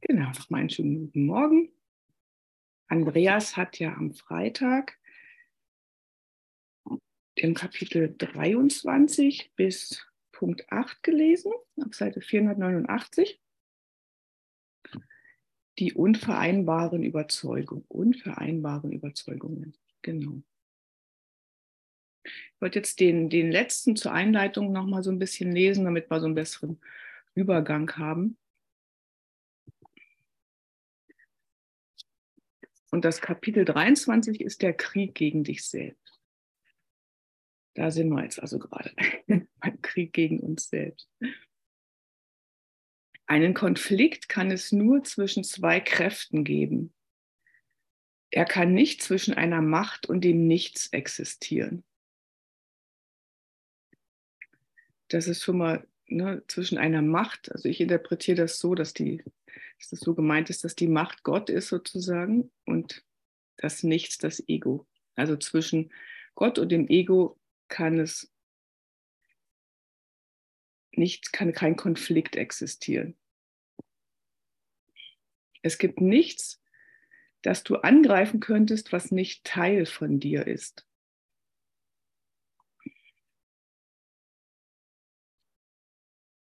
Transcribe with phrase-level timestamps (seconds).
[0.00, 1.72] Genau, nochmal einen schönen guten Morgen.
[2.88, 4.98] Andreas hat ja am Freitag
[7.36, 13.40] im Kapitel 23 bis Punkt 8 gelesen, auf Seite 489.
[15.78, 20.42] Die unvereinbaren Überzeugungen, unvereinbaren Überzeugungen, genau.
[22.24, 26.20] Ich wollte jetzt den, den letzten zur Einleitung nochmal so ein bisschen lesen, damit wir
[26.20, 26.80] so einen besseren
[27.34, 28.36] Übergang haben.
[32.94, 36.20] Und das Kapitel 23 ist der Krieg gegen dich selbst.
[37.74, 38.94] Da sind wir jetzt also gerade
[39.26, 41.10] beim Krieg gegen uns selbst.
[43.26, 46.94] Einen Konflikt kann es nur zwischen zwei Kräften geben.
[48.30, 51.82] Er kann nicht zwischen einer Macht und dem Nichts existieren.
[55.08, 59.24] Das ist schon mal ne, zwischen einer Macht, also ich interpretiere das so, dass die
[59.78, 63.04] dass das so gemeint ist, dass die Macht Gott ist sozusagen und
[63.56, 64.86] das Nichts das Ego.
[65.14, 65.92] Also zwischen
[66.34, 67.38] Gott und dem Ego
[67.68, 68.32] kann es
[70.92, 73.16] nicht, kann kein Konflikt existieren.
[75.62, 76.62] Es gibt nichts,
[77.42, 80.86] das du angreifen könntest, was nicht Teil von dir ist.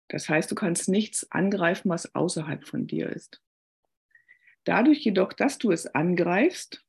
[0.09, 3.43] Das heißt, du kannst nichts angreifen, was außerhalb von dir ist.
[4.65, 6.85] Dadurch jedoch, dass du es angreifst,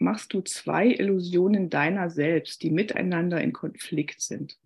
[0.00, 4.58] machst du zwei Illusionen deiner selbst, die miteinander in Konflikt sind.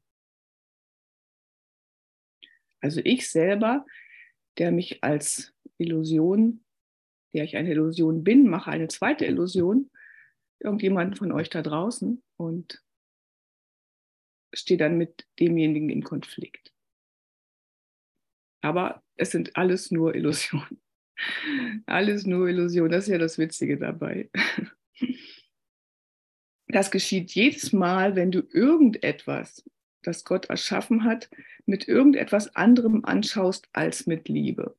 [2.81, 3.87] Also ich selber,
[4.59, 6.65] der mich als Illusion,
[7.33, 9.91] der ich eine Illusion bin, mache eine zweite Illusion,
[10.59, 12.83] irgendjemanden von euch da draußen und
[14.53, 16.72] stehe dann mit demjenigen in Konflikt.
[18.63, 20.81] Aber es sind alles nur Illusionen.
[21.87, 22.91] Alles nur Illusionen.
[22.91, 24.31] Das ist ja das Witzige dabei.
[26.69, 29.63] Das geschieht jedes Mal, wenn du irgendetwas,
[30.03, 31.29] das Gott erschaffen hat,
[31.67, 34.75] mit irgendetwas anderem anschaust als mit Liebe.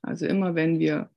[0.00, 1.10] Also immer wenn wir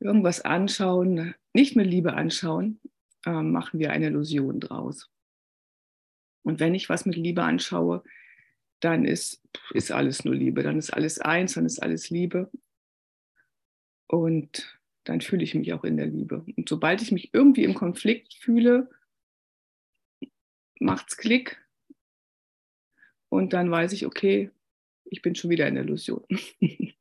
[0.00, 2.78] irgendwas anschauen, nicht mit Liebe anschauen,
[3.24, 5.10] äh, machen wir eine Illusion draus.
[6.42, 8.04] Und wenn ich was mit Liebe anschaue,
[8.80, 12.50] dann ist, ist alles nur Liebe, dann ist alles eins, dann ist alles Liebe.
[14.06, 16.44] Und dann fühle ich mich auch in der Liebe.
[16.56, 18.90] Und sobald ich mich irgendwie im Konflikt fühle,
[20.80, 21.62] macht's Klick.
[23.28, 24.50] Und dann weiß ich, okay,
[25.04, 26.24] ich bin schon wieder in der Illusion.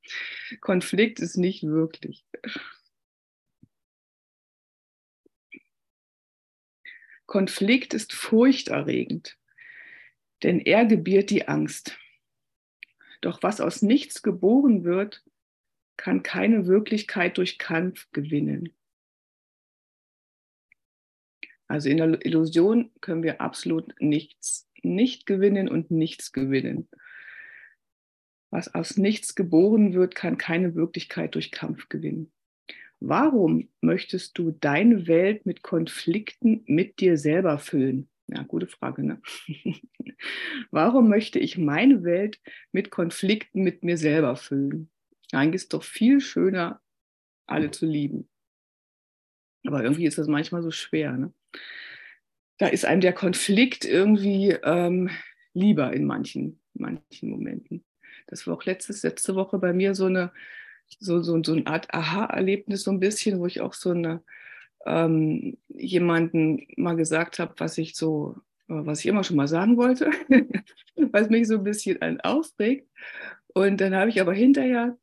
[0.62, 2.26] Konflikt ist nicht wirklich.
[7.26, 9.38] Konflikt ist furchterregend
[10.44, 11.98] denn er gebiert die Angst.
[13.22, 15.24] Doch was aus nichts geboren wird,
[15.98, 18.74] kann keine Wirklichkeit durch Kampf gewinnen.
[21.68, 26.88] Also in der Illusion können wir absolut nichts nicht gewinnen und nichts gewinnen.
[28.50, 32.32] Was aus nichts geboren wird, kann keine Wirklichkeit durch Kampf gewinnen.
[33.00, 38.10] Warum möchtest du deine Welt mit Konflikten mit dir selber füllen?
[38.28, 39.04] Ja, gute Frage.
[39.04, 39.22] Ne?
[40.72, 44.90] Warum möchte ich meine Welt mit Konflikten mit mir selber füllen?
[45.32, 46.82] Eigentlich ist es doch viel schöner,
[47.46, 48.30] alle zu lieben.
[49.66, 51.14] Aber irgendwie ist das manchmal so schwer.
[51.14, 51.34] Ne?
[52.58, 55.10] Da ist einem der Konflikt irgendwie ähm,
[55.54, 57.86] lieber in manchen, manchen Momenten.
[58.28, 60.32] Das war auch letztes, letzte Woche bei mir so eine,
[61.00, 64.24] so, so, so eine Art Aha-Erlebnis, so ein bisschen, wo ich auch so eine
[64.88, 68.36] ähm, jemanden mal gesagt habe, was ich so,
[68.70, 70.10] äh, was ich immer schon mal sagen wollte,
[71.12, 72.90] was mich so ein bisschen aufregt.
[73.54, 74.98] Und dann habe ich aber hinterher,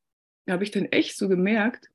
[0.48, 1.90] habe ich dann echt so gemerkt,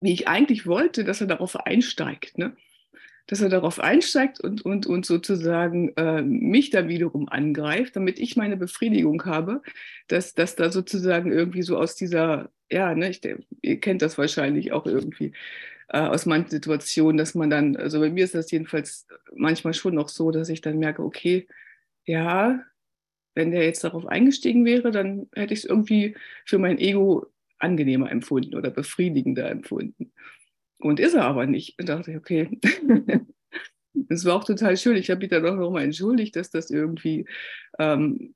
[0.00, 2.38] wie ich eigentlich wollte, dass er darauf einsteigt.
[2.38, 2.56] Ne?
[3.26, 8.36] Dass er darauf einsteigt und, und, und sozusagen äh, mich dann wiederum angreift, damit ich
[8.36, 9.62] meine Befriedigung habe,
[10.06, 13.20] dass, dass da sozusagen irgendwie so aus dieser, ja, ne, ich,
[13.62, 15.32] ihr kennt das wahrscheinlich auch irgendwie,
[15.88, 19.94] äh, aus manchen Situationen, dass man dann, also bei mir ist das jedenfalls manchmal schon
[19.94, 21.48] noch so, dass ich dann merke, okay,
[22.04, 22.60] ja,
[23.34, 27.26] wenn der jetzt darauf eingestiegen wäre, dann hätte ich es irgendwie für mein Ego
[27.58, 30.12] angenehmer empfunden oder befriedigender empfunden.
[30.78, 31.78] Und ist er aber nicht.
[31.78, 32.58] Und dachte ich, okay.
[34.08, 34.96] Es war auch total schön.
[34.96, 37.26] Ich habe mich dann auch nochmal entschuldigt, dass das irgendwie,
[37.78, 38.34] ähm,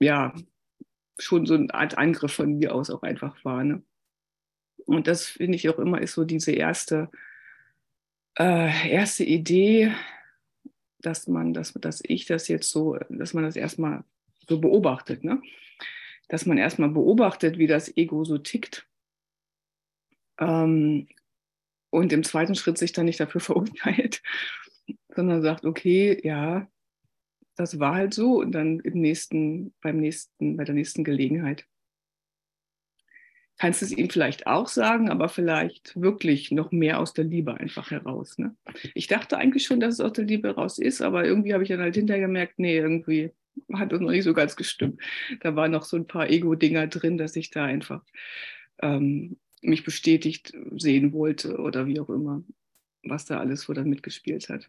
[0.00, 0.34] ja,
[1.18, 3.62] schon so eine Art Angriff von mir aus auch einfach war.
[3.62, 3.82] Ne?
[4.86, 7.10] Und das finde ich auch immer ist so diese erste,
[8.38, 9.94] äh, erste Idee,
[10.98, 14.04] dass man, dass, dass ich das jetzt so, dass man das erstmal
[14.48, 15.24] so beobachtet.
[15.24, 15.40] Ne?
[16.28, 18.88] dass man erstmal beobachtet, wie das Ego so tickt.
[20.38, 21.08] Ähm,
[21.90, 24.22] und im zweiten Schritt sich dann nicht dafür verurteilt,
[25.14, 26.68] sondern sagt, okay, ja,
[27.56, 31.66] das war halt so und dann im nächsten, beim nächsten, bei der nächsten Gelegenheit
[33.58, 37.54] kannst du es ihm vielleicht auch sagen, aber vielleicht wirklich noch mehr aus der Liebe
[37.54, 38.38] einfach heraus.
[38.38, 38.56] Ne?
[38.94, 41.68] Ich dachte eigentlich schon, dass es aus der Liebe heraus ist, aber irgendwie habe ich
[41.68, 43.30] dann halt hinterher gemerkt, nee, irgendwie
[43.72, 45.00] hat das noch nicht so ganz gestimmt.
[45.40, 48.04] Da waren noch so ein paar Ego-Dinger drin, dass ich da einfach
[48.82, 52.42] ähm, mich bestätigt sehen wollte oder wie auch immer,
[53.04, 54.68] was da alles wo dann mitgespielt hat.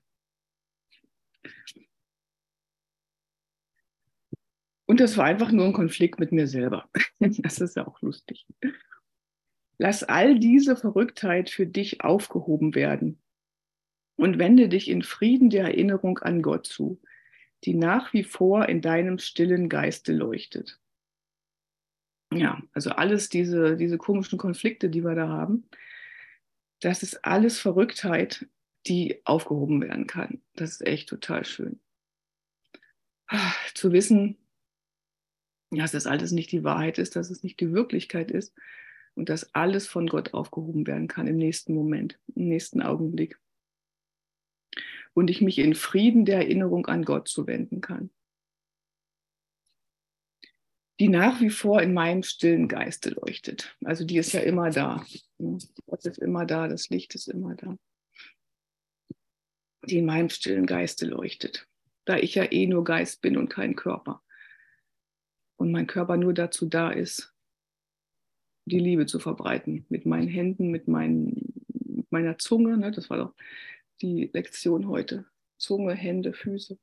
[4.86, 6.90] Und das war einfach nur ein Konflikt mit mir selber.
[7.20, 8.46] Das ist ja auch lustig.
[9.78, 13.20] Lass all diese Verrücktheit für dich aufgehoben werden
[14.16, 17.02] und wende dich in Frieden der Erinnerung an Gott zu,
[17.64, 20.80] die nach wie vor in deinem stillen Geiste leuchtet.
[22.34, 25.68] Ja, also alles diese, diese komischen Konflikte, die wir da haben,
[26.82, 28.48] das ist alles Verrücktheit,
[28.88, 30.42] die aufgehoben werden kann.
[30.56, 31.80] Das ist echt total schön.
[33.74, 34.38] Zu wissen,
[35.78, 38.54] dass das alles nicht die Wahrheit ist, dass es nicht die Wirklichkeit ist
[39.16, 43.40] und dass alles von Gott aufgehoben werden kann im nächsten Moment, im nächsten Augenblick.
[45.14, 48.10] Und ich mich in Frieden der Erinnerung an Gott zuwenden kann,
[51.00, 53.78] die nach wie vor in meinem stillen Geiste leuchtet.
[53.84, 55.06] Also die ist ja immer da.
[55.38, 57.78] Gott ist immer da, das Licht ist immer da.
[59.84, 61.68] Die in meinem stillen Geiste leuchtet,
[62.06, 64.22] da ich ja eh nur Geist bin und kein Körper
[65.58, 67.34] und mein Körper nur dazu da ist,
[68.66, 69.86] die Liebe zu verbreiten.
[69.90, 71.54] Mit meinen Händen, mit, meinen,
[72.10, 72.78] meiner Zunge.
[72.78, 72.92] Ne?
[72.92, 73.34] Das war doch
[74.02, 75.26] die Lektion heute.
[75.58, 76.78] Zunge, Hände, Füße.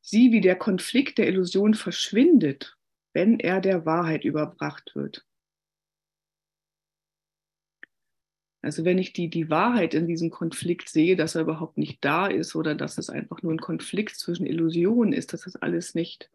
[0.00, 2.78] Sieh, wie der Konflikt der Illusion verschwindet,
[3.12, 5.27] wenn er der Wahrheit überbracht wird.
[8.60, 12.26] Also wenn ich die, die Wahrheit in diesem Konflikt sehe, dass er überhaupt nicht da
[12.26, 16.30] ist oder dass es einfach nur ein Konflikt zwischen Illusionen ist, dass das alles nicht,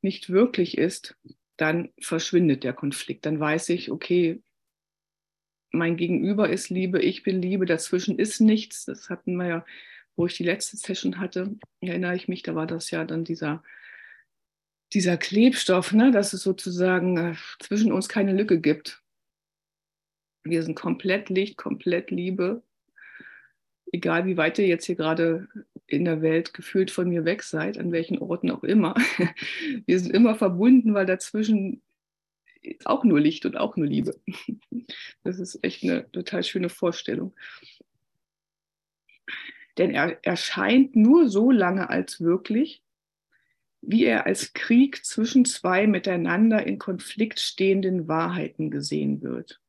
[0.00, 1.16] nicht wirklich ist,
[1.56, 3.26] dann verschwindet der Konflikt.
[3.26, 4.42] Dann weiß ich, okay,
[5.72, 8.84] mein Gegenüber ist Liebe, ich bin Liebe, dazwischen ist nichts.
[8.86, 9.64] Das hatten wir ja,
[10.16, 13.62] wo ich die letzte Session hatte, erinnere ich mich, da war das ja dann dieser,
[14.92, 19.01] dieser Klebstoff, ne, dass es sozusagen äh, zwischen uns keine Lücke gibt.
[20.44, 22.62] Wir sind komplett Licht, komplett Liebe.
[23.92, 25.48] Egal wie weit ihr jetzt hier gerade
[25.86, 28.94] in der Welt gefühlt von mir weg seid, an welchen Orten auch immer.
[29.86, 31.82] Wir sind immer verbunden, weil dazwischen
[32.84, 34.18] auch nur Licht und auch nur Liebe.
[35.24, 37.32] Das ist echt eine total schöne Vorstellung.
[39.78, 42.82] Denn er erscheint nur so lange als wirklich,
[43.80, 49.61] wie er als Krieg zwischen zwei miteinander in Konflikt stehenden Wahrheiten gesehen wird.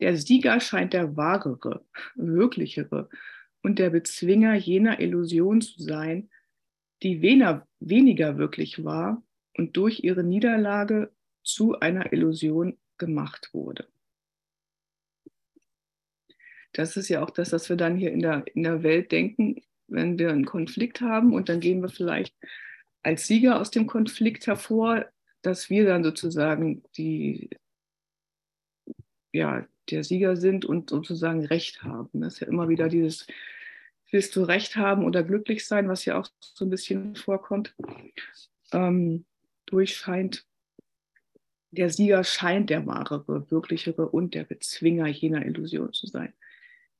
[0.00, 1.84] Der Sieger scheint der wahrere,
[2.14, 3.08] wirklichere
[3.62, 6.30] und der Bezwinger jener Illusion zu sein,
[7.02, 9.22] die weniger wirklich war
[9.56, 11.12] und durch ihre Niederlage
[11.42, 13.88] zu einer Illusion gemacht wurde.
[16.72, 19.62] Das ist ja auch das, was wir dann hier in der, in der Welt denken,
[19.88, 22.36] wenn wir einen Konflikt haben und dann gehen wir vielleicht
[23.02, 25.06] als Sieger aus dem Konflikt hervor,
[25.42, 27.50] dass wir dann sozusagen die,
[29.32, 32.20] ja, der Sieger sind und sozusagen Recht haben.
[32.20, 33.26] Das ist ja immer wieder dieses,
[34.10, 37.74] willst du Recht haben oder glücklich sein, was ja auch so ein bisschen vorkommt,
[38.72, 39.24] ähm,
[39.66, 40.46] durchscheint.
[41.70, 46.32] Der Sieger scheint der wahrere, wirklichere und der Bezwinger jener Illusion zu sein,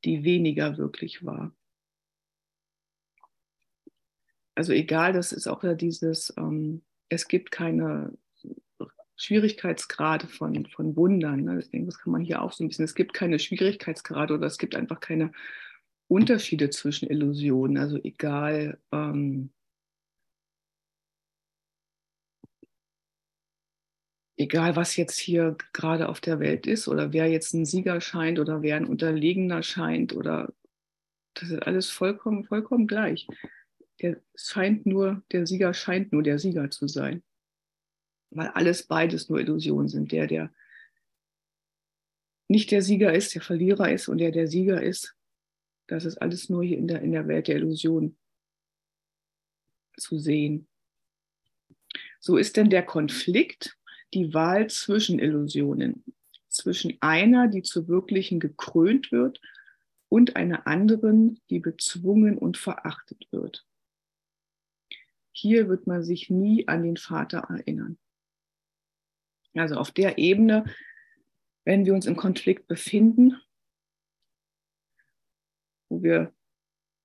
[0.04, 1.54] die weniger wirklich war.
[4.54, 8.12] Also egal, das ist auch ja dieses, ähm, es gibt keine
[9.18, 11.44] Schwierigkeitsgrade von, von Wundern.
[11.44, 11.56] Ne?
[11.56, 12.84] Deswegen, das kann man hier auch so ein bisschen.
[12.84, 15.32] Es gibt keine Schwierigkeitsgrade oder es gibt einfach keine
[16.08, 17.78] Unterschiede zwischen Illusionen.
[17.78, 19.50] Also egal, ähm,
[24.36, 28.38] egal was jetzt hier gerade auf der Welt ist oder wer jetzt ein Sieger scheint
[28.38, 30.54] oder wer ein Unterlegener scheint oder
[31.34, 33.26] das ist alles vollkommen, vollkommen gleich.
[34.00, 37.22] Der scheint nur, der Sieger scheint nur der Sieger zu sein
[38.30, 40.12] weil alles beides nur Illusionen sind.
[40.12, 40.52] Der, der
[42.48, 45.14] nicht der Sieger ist, der Verlierer ist und der, der Sieger ist,
[45.86, 48.16] das ist alles nur hier in der, in der Welt der Illusion
[49.96, 50.66] zu sehen.
[52.20, 53.78] So ist denn der Konflikt
[54.14, 56.04] die Wahl zwischen Illusionen,
[56.48, 59.40] zwischen einer, die zur wirklichen gekrönt wird,
[60.08, 63.66] und einer anderen, die bezwungen und verachtet wird.
[65.30, 67.96] hier wird man sich nie an den Vater erinnern.
[69.58, 70.64] Also auf der Ebene,
[71.64, 73.36] wenn wir uns im Konflikt befinden,
[75.88, 76.34] wo wir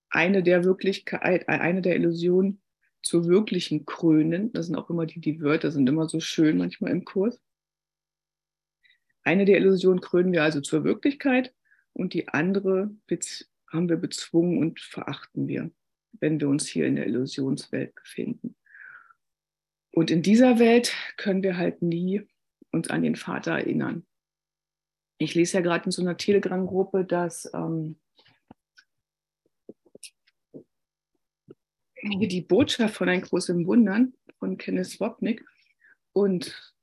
[0.10, 2.62] eine der Wirklichkeit, eine der Illusionen
[3.02, 6.92] zur wirklichen krönen, das sind auch immer die, die Wörter sind immer so schön manchmal
[6.92, 7.42] im Kurs.
[9.24, 11.54] Eine der Illusionen krönen wir also zur Wirklichkeit
[11.94, 12.96] und die andere
[13.68, 15.72] haben wir bezwungen und verachten wir,
[16.14, 18.56] wenn wir uns hier in der Illusionswelt befinden.
[19.92, 22.28] Und in dieser Welt können wir halt nie
[22.74, 24.06] uns an den Vater erinnern.
[25.20, 28.00] Ich lese ja gerade in so einer Telegram-Gruppe, dass ähm,
[32.04, 35.46] die Botschaft von Ein großem Wundern von Kenneth Wapnick
[36.12, 36.74] und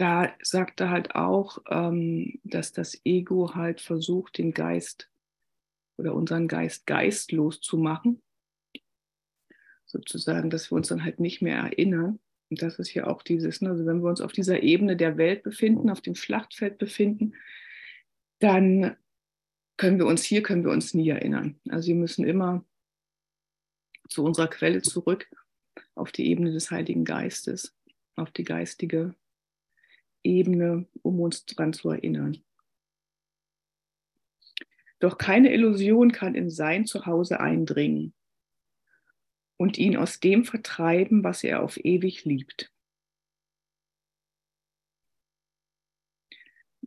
[0.00, 5.10] da sagt er halt auch, ähm, dass das Ego halt versucht, den Geist
[5.98, 8.22] oder unseren Geist geistlos zu machen.
[9.84, 12.18] Sozusagen, dass wir uns dann halt nicht mehr erinnern.
[12.50, 15.16] Und das ist hier auch dieses, ne, also wenn wir uns auf dieser Ebene der
[15.16, 17.34] Welt befinden, auf dem Schlachtfeld befinden,
[18.40, 18.96] dann
[19.76, 21.60] können wir uns hier, können wir uns nie erinnern.
[21.68, 22.64] Also wir müssen immer
[24.08, 25.30] zu unserer Quelle zurück,
[25.94, 27.74] auf die Ebene des Heiligen Geistes,
[28.16, 29.14] auf die geistige
[30.24, 32.42] Ebene, um uns daran zu erinnern.
[34.98, 38.12] Doch keine Illusion kann in sein Zuhause eindringen
[39.60, 42.72] und ihn aus dem vertreiben, was er auf ewig liebt.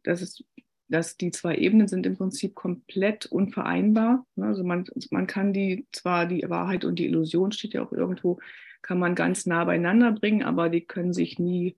[0.01, 0.43] Das ist,
[0.87, 4.25] dass die zwei Ebenen sind im Prinzip komplett unvereinbar.
[4.37, 8.39] Also man, man kann die zwar die Wahrheit und die Illusion steht ja auch irgendwo,
[8.81, 11.77] kann man ganz nah beieinander bringen, aber die können sich nie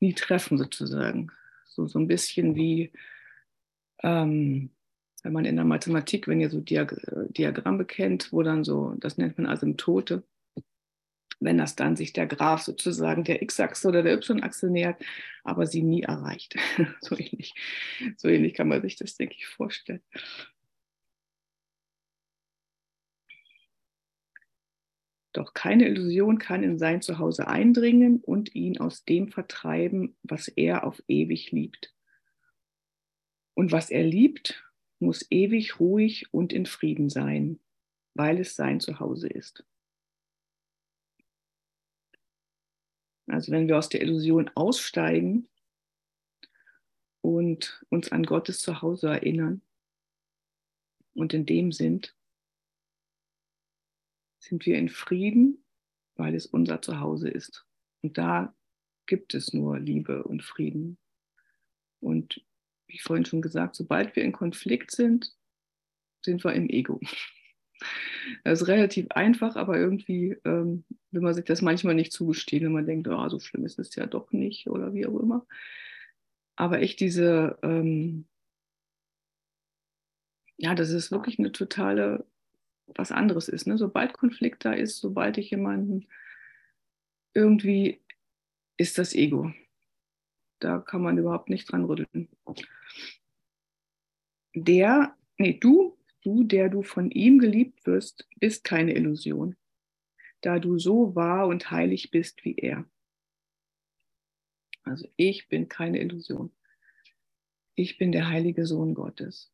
[0.00, 1.30] nie treffen sozusagen.
[1.66, 2.90] So, so ein bisschen wie,
[4.02, 4.70] ähm,
[5.26, 6.94] wenn man in der Mathematik, wenn ihr so Diag
[7.30, 10.22] Diagramme kennt, wo dann so, das nennt man Asymptote,
[11.40, 15.02] wenn das dann sich der Graph sozusagen der X-Achse oder der Y-Achse nähert,
[15.42, 16.54] aber sie nie erreicht.
[17.00, 17.54] so, ähnlich,
[18.16, 20.00] so ähnlich kann man sich das, denke ich, vorstellen.
[25.32, 30.84] Doch keine Illusion kann in sein Zuhause eindringen und ihn aus dem vertreiben, was er
[30.84, 31.92] auf ewig liebt.
[33.54, 34.62] Und was er liebt,
[34.98, 37.60] muss ewig ruhig und in Frieden sein,
[38.14, 39.64] weil es sein Zuhause ist.
[43.26, 45.48] Also wenn wir aus der Illusion aussteigen
[47.20, 49.62] und uns an Gottes Zuhause erinnern
[51.14, 52.16] und in dem sind,
[54.38, 55.64] sind wir in Frieden,
[56.14, 57.66] weil es unser Zuhause ist.
[58.02, 58.54] Und da
[59.06, 60.98] gibt es nur Liebe und Frieden.
[62.00, 62.44] Und
[62.88, 65.34] wie vorhin schon gesagt, sobald wir in Konflikt sind,
[66.24, 67.00] sind wir im Ego.
[68.42, 72.72] Das ist relativ einfach, aber irgendwie ähm, will man sich das manchmal nicht zugestehen, wenn
[72.72, 75.46] man denkt, oh, so schlimm ist es ja doch nicht oder wie auch immer.
[76.56, 78.26] Aber echt diese, ähm,
[80.56, 82.24] ja, das ist wirklich eine totale
[82.86, 83.66] was anderes ist.
[83.66, 83.78] Ne?
[83.78, 86.06] Sobald Konflikt da ist, sobald ich jemanden
[87.34, 88.00] irgendwie
[88.76, 89.52] ist das Ego.
[90.58, 92.28] Da kann man überhaupt nicht dran rütteln.
[94.54, 99.56] Der, nee, du, du, der du von ihm geliebt wirst, bist keine Illusion,
[100.40, 102.88] da du so wahr und heilig bist wie er.
[104.82, 106.54] Also ich bin keine Illusion.
[107.74, 109.52] Ich bin der heilige Sohn Gottes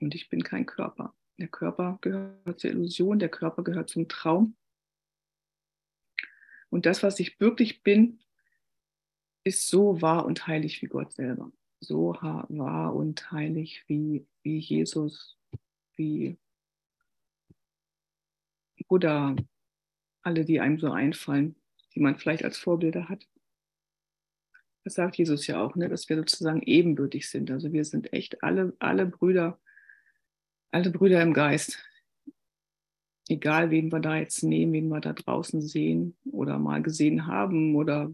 [0.00, 1.14] und ich bin kein Körper.
[1.38, 4.56] Der Körper gehört zur Illusion, der Körper gehört zum Traum.
[6.70, 8.20] Und das, was ich wirklich bin,
[9.44, 11.50] ist so wahr und heilig wie Gott selber.
[11.80, 15.36] So wahr und heilig wie, wie Jesus,
[15.96, 16.38] wie
[18.88, 19.34] Buddha,
[20.22, 21.56] alle, die einem so einfallen,
[21.94, 23.26] die man vielleicht als Vorbilder hat.
[24.84, 27.50] Das sagt Jesus ja auch, ne, dass wir sozusagen ebenbürtig sind.
[27.50, 29.58] Also wir sind echt alle, alle Brüder
[30.72, 31.78] alle Brüder im Geist.
[33.28, 37.76] Egal, wen wir da jetzt nehmen, wen wir da draußen sehen oder mal gesehen haben
[37.76, 38.12] oder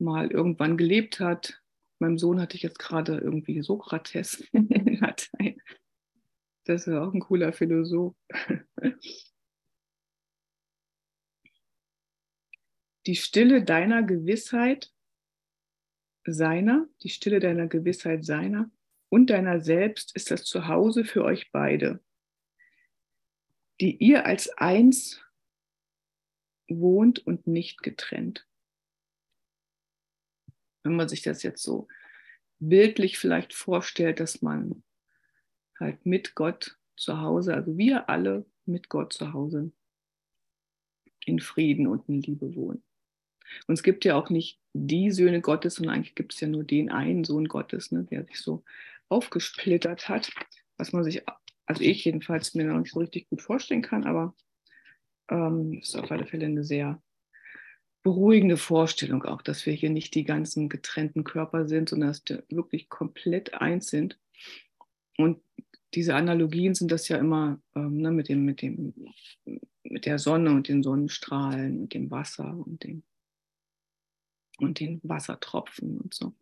[0.00, 1.62] mal irgendwann gelebt hat.
[1.98, 5.60] Meinem Sohn hatte ich jetzt gerade irgendwie Sokrates in Latein.
[6.64, 8.14] Das ist auch ein cooler Philosoph.
[13.06, 14.92] Die Stille deiner Gewissheit
[16.24, 18.70] seiner, die Stille deiner Gewissheit seiner,
[19.08, 22.00] und deiner selbst ist das Zuhause für euch beide,
[23.80, 25.20] die ihr als eins
[26.68, 28.46] wohnt und nicht getrennt.
[30.82, 31.88] Wenn man sich das jetzt so
[32.58, 34.82] bildlich vielleicht vorstellt, dass man
[35.78, 39.72] halt mit Gott zu Hause, also wir alle mit Gott zu Hause
[41.24, 42.82] in Frieden und in Liebe wohnen.
[43.66, 46.64] Und es gibt ja auch nicht die Söhne Gottes, sondern eigentlich gibt es ja nur
[46.64, 48.62] den einen Sohn Gottes, ne, der sich so
[49.08, 50.30] aufgesplittert hat,
[50.76, 51.22] was man sich,
[51.66, 54.34] also ich jedenfalls mir noch nicht so richtig gut vorstellen kann, aber
[55.30, 57.02] ähm, ist auf alle Fälle eine sehr
[58.02, 62.44] beruhigende Vorstellung auch, dass wir hier nicht die ganzen getrennten Körper sind, sondern dass wir
[62.48, 64.18] wirklich komplett eins sind.
[65.18, 65.42] Und
[65.94, 68.94] diese Analogien sind das ja immer ähm, ne, mit, dem, mit, dem,
[69.82, 73.02] mit der Sonne und den Sonnenstrahlen und dem Wasser und, dem,
[74.58, 76.32] und den Wassertropfen und so.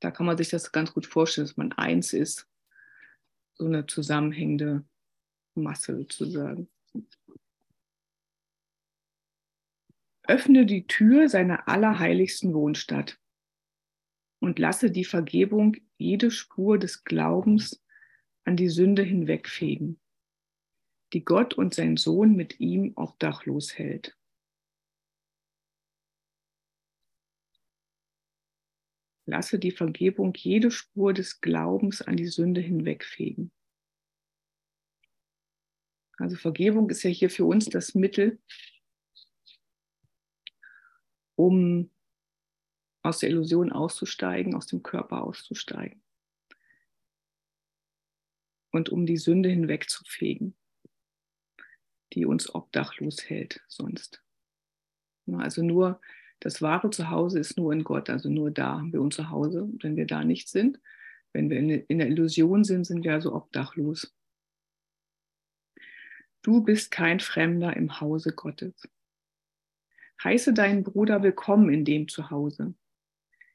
[0.00, 2.46] Da kann man sich das ganz gut vorstellen, dass man eins ist,
[3.54, 4.84] so eine zusammenhängende
[5.54, 6.68] Masse sozusagen.
[10.28, 13.18] Öffne die Tür seiner allerheiligsten Wohnstadt
[14.40, 17.82] und lasse die Vergebung jede Spur des Glaubens
[18.44, 19.98] an die Sünde hinwegfegen,
[21.14, 24.18] die Gott und sein Sohn mit ihm obdachlos hält.
[29.24, 33.50] Lasse die Vergebung jede Spur des Glaubens an die Sünde hinwegfegen.
[36.18, 38.38] Also Vergebung ist ja hier für uns das Mittel,
[41.38, 41.88] um
[43.02, 46.02] aus der Illusion auszusteigen, aus dem Körper auszusteigen
[48.72, 50.56] und um die Sünde hinwegzufegen,
[52.12, 54.20] die uns obdachlos hält sonst.
[55.32, 56.00] Also nur
[56.40, 59.68] das wahre Zuhause ist nur in Gott, also nur da haben wir unser Zuhause.
[59.80, 60.80] Wenn wir da nicht sind,
[61.32, 64.12] wenn wir in der Illusion sind, sind wir also obdachlos.
[66.42, 68.88] Du bist kein Fremder im Hause Gottes.
[70.22, 72.74] Heiße deinen Bruder willkommen in dem Zuhause,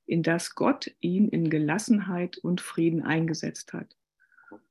[0.06, 3.98] in das Gott ihn in Gelassenheit und Frieden eingesetzt hat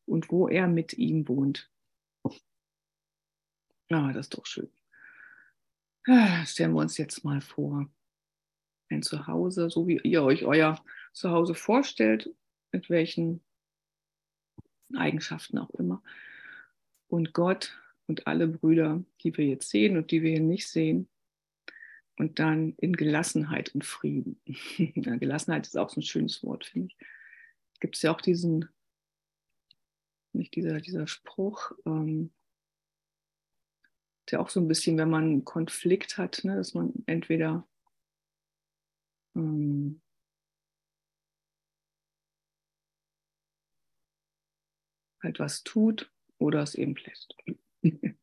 [0.06, 1.70] und wo er mit ihm wohnt.
[3.90, 4.70] Ah, das ist doch schön.
[6.06, 7.90] Ah, stellen wir uns jetzt mal vor,
[8.88, 12.34] ein Zuhause, so wie ihr euch euer Zuhause vorstellt,
[12.72, 13.42] mit welchen
[14.96, 16.02] Eigenschaften auch immer.
[17.08, 21.06] Und Gott und alle Brüder, die wir jetzt sehen und die wir hier nicht sehen,
[22.16, 24.40] und dann in Gelassenheit und Frieden.
[24.46, 26.96] ja, Gelassenheit ist auch so ein schönes Wort, finde ich.
[27.80, 28.68] Gibt es ja auch diesen,
[30.32, 32.32] nicht dieser, dieser Spruch, ähm,
[34.30, 37.66] der auch so ein bisschen, wenn man einen Konflikt hat, ne, dass man entweder
[39.34, 40.00] ähm,
[45.22, 47.34] halt was tut oder es eben lässt.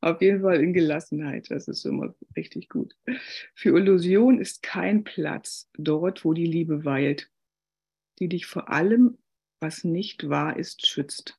[0.00, 2.96] Auf jeden Fall in Gelassenheit, das ist immer richtig gut.
[3.54, 7.30] Für Illusion ist kein Platz dort, wo die Liebe weilt,
[8.18, 9.18] die dich vor allem,
[9.60, 11.38] was nicht wahr ist, schützt.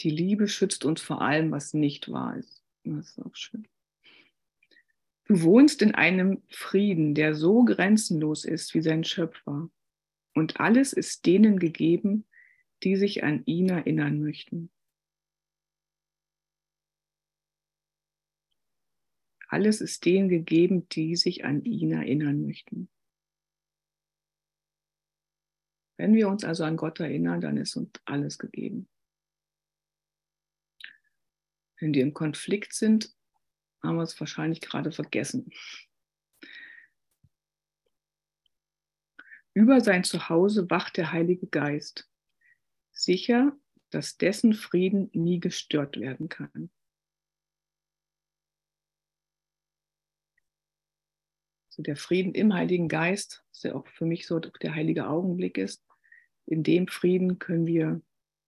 [0.00, 2.62] Die Liebe schützt uns vor allem, was nicht wahr ist.
[2.84, 3.68] Das ist auch schön.
[5.26, 9.70] Du wohnst in einem Frieden, der so grenzenlos ist wie sein Schöpfer.
[10.34, 12.26] Und alles ist denen gegeben,
[12.82, 14.70] die sich an ihn erinnern möchten.
[19.52, 22.88] Alles ist denen gegeben, die sich an ihn erinnern möchten.
[25.98, 28.88] Wenn wir uns also an Gott erinnern, dann ist uns alles gegeben.
[31.78, 33.14] Wenn wir im Konflikt sind,
[33.82, 35.52] haben wir es wahrscheinlich gerade vergessen.
[39.52, 42.10] Über sein Zuhause wacht der Heilige Geist,
[42.90, 43.54] sicher,
[43.90, 46.70] dass dessen Frieden nie gestört werden kann.
[51.72, 55.56] So der Frieden im Heiligen Geist, was ja auch für mich so der heilige Augenblick
[55.56, 55.82] ist,
[56.44, 58.02] in dem Frieden können wir,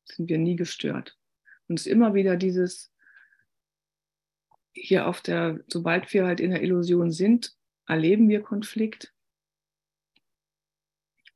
[0.05, 1.17] sind wir nie gestört.
[1.67, 2.93] Und es ist immer wieder dieses,
[4.75, 7.57] hier auf der, sobald wir halt in der Illusion sind,
[7.87, 9.15] erleben wir Konflikt.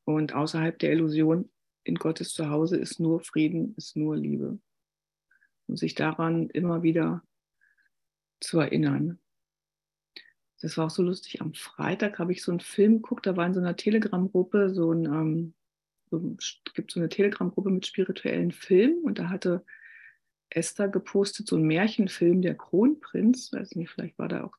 [0.05, 1.51] Und außerhalb der Illusion
[1.85, 4.59] in Gottes Zuhause ist nur Frieden, ist nur Liebe.
[5.66, 7.22] Und sich daran immer wieder
[8.40, 9.18] zu erinnern
[10.61, 11.40] das war auch so lustig.
[11.40, 14.92] Am Freitag habe ich so einen Film geguckt, da war in so einer Telegram-Gruppe so
[14.92, 15.55] ein, ähm,
[16.11, 16.37] so,
[16.75, 19.64] gibt so eine Telegram-Gruppe mit spirituellen Filmen und da hatte
[20.51, 24.57] Esther gepostet, so ein Märchenfilm, der Kronprinz, weiß nicht, vielleicht war da auch,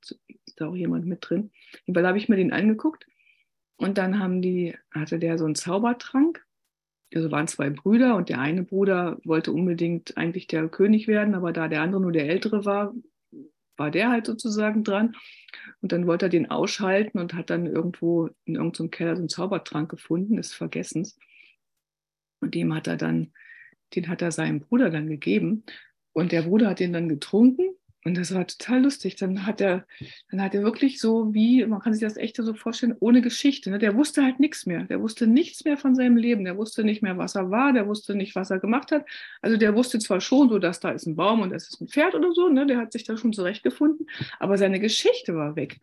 [0.55, 1.51] da auch jemand mit drin.
[1.85, 3.07] Jedenfalls habe ich mir den angeguckt
[3.77, 6.45] und dann haben die, hatte der so einen Zaubertrank.
[7.12, 11.51] Also waren zwei Brüder und der eine Bruder wollte unbedingt eigentlich der König werden, aber
[11.51, 12.93] da der andere nur der Ältere war,
[13.79, 15.15] war der halt sozusagen dran.
[15.81, 19.29] Und dann wollte er den ausschalten und hat dann irgendwo in irgendeinem Keller so einen
[19.29, 21.17] Zaubertrank gefunden, des Vergessens.
[22.41, 23.31] Und dem hat er dann
[23.95, 25.63] den hat er seinem Bruder dann gegeben.
[26.13, 29.17] Und der Bruder hat den dann getrunken und das war total lustig.
[29.17, 29.85] Dann hat er,
[30.31, 33.69] dann hat er wirklich so wie, man kann sich das echt so vorstellen, ohne Geschichte.
[33.69, 33.77] Ne?
[33.77, 34.83] Der wusste halt nichts mehr.
[34.85, 36.45] Der wusste nichts mehr von seinem Leben.
[36.45, 37.73] Der wusste nicht mehr, was er war.
[37.73, 39.05] Der wusste nicht, was er gemacht hat.
[39.41, 41.89] Also der wusste zwar schon so, dass da ist ein Baum und das ist ein
[41.89, 42.47] Pferd oder so.
[42.47, 42.65] Ne?
[42.67, 44.07] Der hat sich da schon zurechtgefunden.
[44.39, 45.79] Aber seine Geschichte war weg.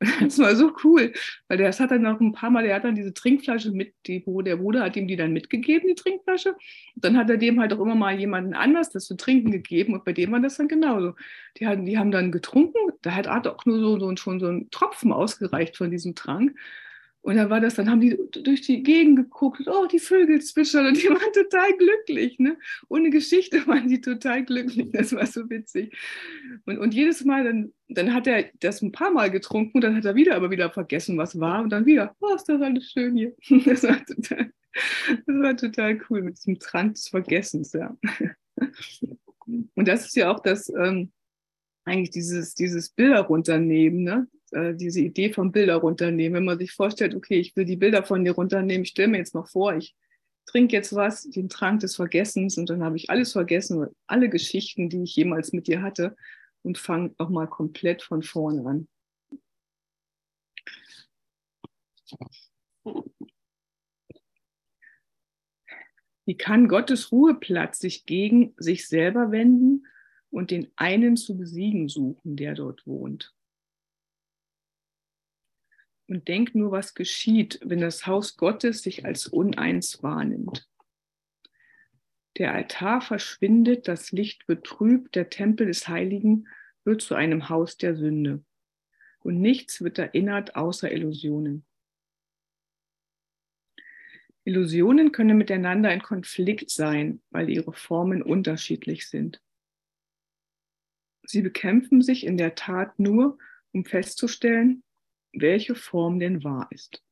[0.20, 1.12] Das war so cool,
[1.48, 3.94] weil der, das hat dann noch ein paar Mal, der hat dann diese Trinkflasche mit,
[4.06, 6.50] die, der Bruder hat ihm die dann mitgegeben, die Trinkflasche.
[6.50, 9.94] Und dann hat er dem halt auch immer mal jemanden anders das zu trinken gegeben
[9.94, 11.14] und bei dem war das dann genauso.
[11.58, 14.68] Die, hatten, die haben dann getrunken, da hat auch nur so, so, schon so ein
[14.70, 16.54] Tropfen ausgereicht von diesem Trank.
[17.26, 20.86] Und dann war das, dann haben die durch die Gegend geguckt, oh, die Vögel zwitschern
[20.86, 22.38] und die waren total glücklich.
[22.38, 22.56] Ne?
[22.88, 24.92] Ohne Geschichte waren die total glücklich.
[24.92, 25.92] Das war so witzig.
[26.66, 29.96] Und, und jedes Mal, dann, dann hat er das ein paar Mal getrunken und dann
[29.96, 31.64] hat er wieder aber wieder vergessen, was war.
[31.64, 33.34] Und dann wieder, oh, ist das alles schön hier.
[33.66, 34.52] Das war total,
[35.26, 37.72] das war total cool mit diesem Trank des Vergessens.
[37.72, 37.96] Ja.
[39.74, 41.10] Und das ist ja auch das, ähm,
[41.86, 44.28] eigentlich dieses, dieses Bilder runternehmen, ne?
[44.50, 46.34] äh, diese Idee von Bilder runternehmen.
[46.36, 49.18] Wenn man sich vorstellt, okay, ich will die Bilder von dir runternehmen, ich stelle mir
[49.18, 49.96] jetzt noch vor, ich
[50.46, 54.88] trinke jetzt was, den Trank des Vergessens und dann habe ich alles vergessen, alle Geschichten,
[54.88, 56.16] die ich jemals mit dir hatte
[56.62, 58.88] und fange nochmal komplett von vorne an.
[66.24, 69.86] Wie kann Gottes Ruheplatz sich gegen sich selber wenden
[70.30, 73.36] und den einen zu besiegen suchen, der dort wohnt?
[76.08, 80.68] und denk nur, was geschieht, wenn das Haus Gottes sich als uneins wahrnimmt.
[82.38, 86.48] Der Altar verschwindet, das Licht betrübt, der Tempel des Heiligen
[86.84, 88.44] wird zu einem Haus der Sünde.
[89.20, 91.64] Und nichts wird erinnert außer Illusionen.
[94.44, 99.42] Illusionen können miteinander in Konflikt sein, weil ihre Formen unterschiedlich sind.
[101.26, 103.38] Sie bekämpfen sich in der Tat nur,
[103.72, 104.82] um festzustellen,
[105.32, 107.02] welche Form denn wahr ist.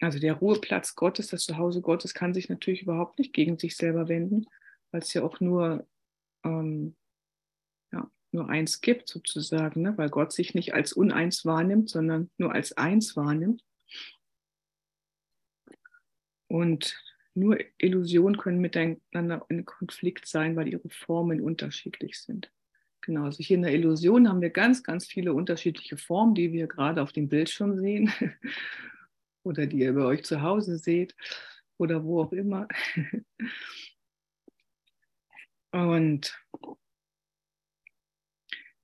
[0.00, 4.08] Also der Ruheplatz Gottes, das Zuhause Gottes kann sich natürlich überhaupt nicht gegen sich selber
[4.08, 4.46] wenden,
[4.90, 5.86] weil es ja auch nur,
[6.44, 6.96] ähm,
[7.92, 9.96] ja, nur eins gibt sozusagen, ne?
[9.96, 13.64] weil Gott sich nicht als uneins wahrnimmt, sondern nur als eins wahrnimmt.
[16.48, 17.02] Und
[17.36, 22.50] nur Illusionen können miteinander in Konflikt sein, weil ihre Formen unterschiedlich sind.
[23.02, 26.66] Genau, also hier in der Illusion haben wir ganz, ganz viele unterschiedliche Formen, die wir
[26.66, 28.10] gerade auf dem Bildschirm sehen
[29.44, 31.14] oder die ihr bei euch zu Hause seht
[31.78, 32.66] oder wo auch immer.
[35.72, 36.36] Und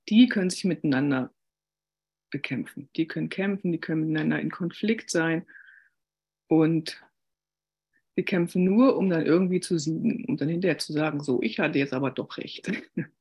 [0.09, 1.33] die können sich miteinander
[2.29, 2.89] bekämpfen.
[2.95, 5.45] Die können kämpfen, die können miteinander in Konflikt sein
[6.47, 7.01] und
[8.15, 11.59] wir kämpfen nur, um dann irgendwie zu siegen, um dann hinterher zu sagen, so, ich
[11.59, 12.71] hatte jetzt aber doch recht.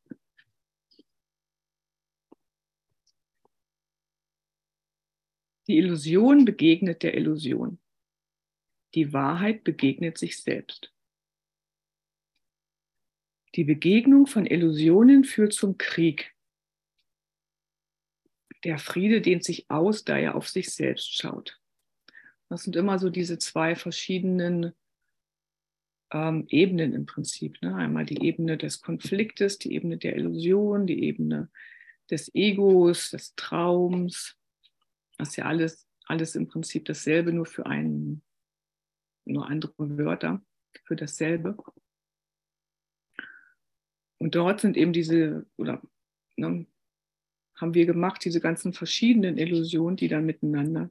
[5.69, 7.79] Die Illusion begegnet der Illusion.
[8.95, 10.93] Die Wahrheit begegnet sich selbst.
[13.55, 16.35] Die Begegnung von Illusionen führt zum Krieg.
[18.65, 21.61] Der Friede dehnt sich aus, da er auf sich selbst schaut.
[22.49, 24.75] Das sind immer so diese zwei verschiedenen
[26.13, 27.61] ähm, Ebenen im Prinzip.
[27.63, 27.75] Ne?
[27.75, 31.51] Einmal die Ebene des Konfliktes, die Ebene der Illusion, die Ebene
[32.11, 34.37] des Egos, des Traums,
[35.19, 38.23] das ist ja alles, alles im Prinzip dasselbe, nur für einen,
[39.25, 40.45] nur andere Wörter
[40.85, 41.57] für dasselbe.
[44.19, 45.81] Und dort sind eben diese, oder
[46.37, 46.67] ne,
[47.57, 50.91] haben wir gemacht, diese ganzen verschiedenen Illusionen, die dann miteinander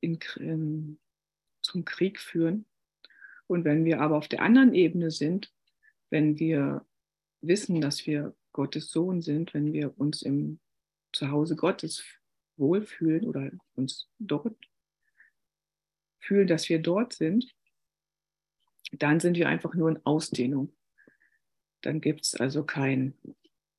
[0.00, 0.98] in, in,
[1.62, 2.66] zum Krieg führen.
[3.52, 5.52] Und wenn wir aber auf der anderen Ebene sind,
[6.08, 6.86] wenn wir
[7.42, 10.58] wissen, dass wir Gottes Sohn sind, wenn wir uns im
[11.12, 12.02] Zuhause Gottes
[12.56, 14.56] wohlfühlen oder uns dort
[16.18, 17.54] fühlen, dass wir dort sind,
[18.90, 20.74] dann sind wir einfach nur in Ausdehnung.
[21.82, 23.12] Dann gibt es also kein,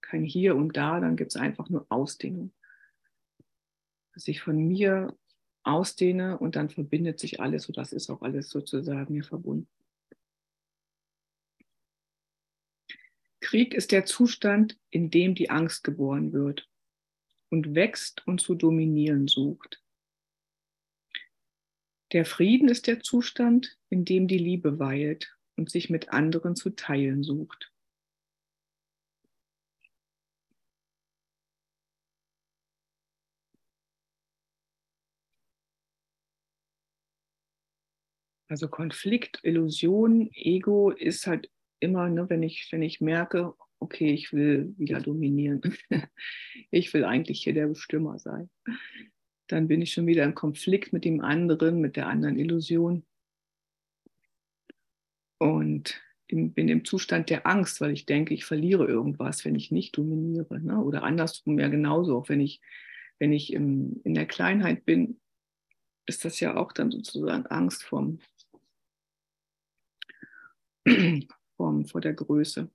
[0.02, 2.54] kein Hier und Da, dann gibt es einfach nur Ausdehnung.
[4.14, 5.18] Dass ich von mir
[5.64, 9.68] ausdehne und dann verbindet sich alles und das ist auch alles sozusagen mir verbunden.
[13.40, 16.70] Krieg ist der Zustand, in dem die Angst geboren wird
[17.50, 19.84] und wächst und zu dominieren sucht.
[22.14, 26.70] Der Frieden ist der Zustand, in dem die Liebe weilt und sich mit anderen zu
[26.70, 27.73] teilen sucht.
[38.50, 44.32] Also Konflikt, Illusion, Ego ist halt immer, ne, wenn, ich, wenn ich merke, okay, ich
[44.32, 45.62] will wieder dominieren.
[46.72, 48.50] ich will eigentlich hier der Bestimmer sein.
[49.48, 53.06] Dann bin ich schon wieder im Konflikt mit dem anderen, mit der anderen Illusion.
[55.38, 59.98] Und bin im Zustand der Angst, weil ich denke, ich verliere irgendwas, wenn ich nicht
[59.98, 60.60] dominiere.
[60.60, 60.80] Ne?
[60.80, 62.62] Oder andersrum ja genauso, auch wenn ich,
[63.20, 65.20] wenn ich im, in der Kleinheit bin,
[66.06, 68.20] ist das ja auch dann sozusagen Angst vom,
[71.58, 72.70] vom, vor der Größe.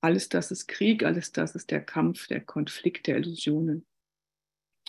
[0.00, 3.86] Alles das ist Krieg, alles das ist der Kampf, der Konflikt der Illusionen.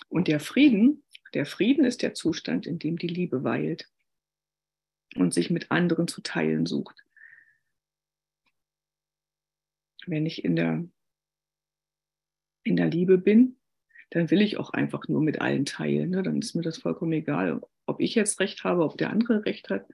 [0.08, 1.02] Und der Frieden,
[1.34, 3.90] der Frieden ist der Zustand, in dem die Liebe weilt
[5.16, 7.02] und sich mit anderen zu teilen sucht.
[10.06, 10.86] Wenn ich in der,
[12.62, 13.58] in der Liebe bin,
[14.10, 16.10] dann will ich auch einfach nur mit allen teilen.
[16.10, 16.22] Ne?
[16.22, 19.68] Dann ist mir das vollkommen egal, ob ich jetzt recht habe, ob der andere recht
[19.70, 19.88] hat.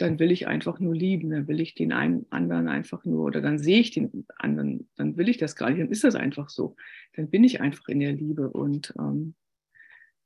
[0.00, 1.30] Dann will ich einfach nur lieben.
[1.30, 5.16] Dann will ich den einen anderen einfach nur, oder dann sehe ich den anderen, dann
[5.16, 5.80] will ich das gar nicht.
[5.80, 6.76] Dann ist das einfach so.
[7.14, 9.34] Dann bin ich einfach in der Liebe und ähm,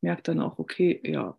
[0.01, 1.37] merke dann auch, okay, ja,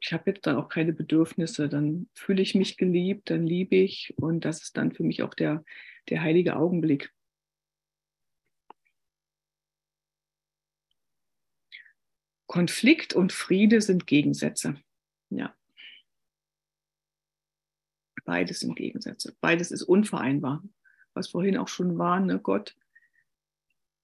[0.00, 4.14] ich habe jetzt dann auch keine Bedürfnisse, dann fühle ich mich geliebt, dann liebe ich
[4.18, 5.64] und das ist dann für mich auch der,
[6.08, 7.12] der heilige Augenblick.
[12.46, 14.76] Konflikt und Friede sind Gegensätze.
[15.30, 15.54] Ja.
[18.26, 19.34] Beides sind Gegensätze.
[19.40, 20.62] Beides ist unvereinbar.
[21.14, 22.38] Was vorhin auch schon war, ne?
[22.38, 22.76] Gott,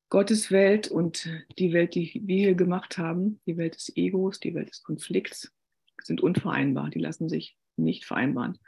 [0.09, 4.55] Gottes Welt und die Welt, die wir hier gemacht haben, die Welt des Egos, die
[4.55, 5.53] Welt des Konflikts,
[6.03, 6.89] sind unvereinbar.
[6.89, 8.59] Die lassen sich nicht vereinbaren.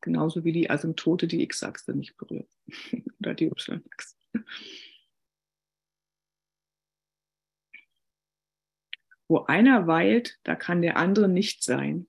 [0.00, 2.50] Genauso wie die Asymptote die X-Achse nicht berührt.
[3.20, 4.16] Oder die Y-Achse.
[9.28, 12.08] Wo einer weilt, da kann der andere nicht sein.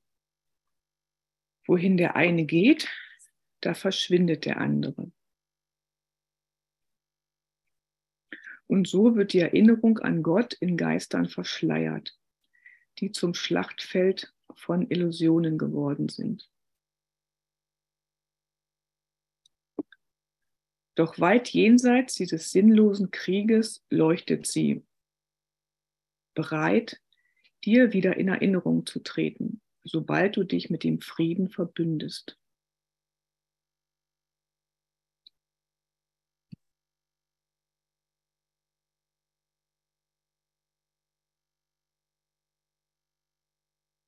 [1.67, 2.89] Wohin der eine geht,
[3.62, 5.12] da verschwindet der andere.
[8.67, 12.17] Und so wird die Erinnerung an Gott in Geistern verschleiert,
[12.99, 16.49] die zum Schlachtfeld von Illusionen geworden sind.
[20.95, 24.84] Doch weit jenseits dieses sinnlosen Krieges leuchtet sie,
[26.34, 26.99] bereit,
[27.63, 32.38] dir wieder in Erinnerung zu treten, sobald du dich mit dem Frieden verbündest.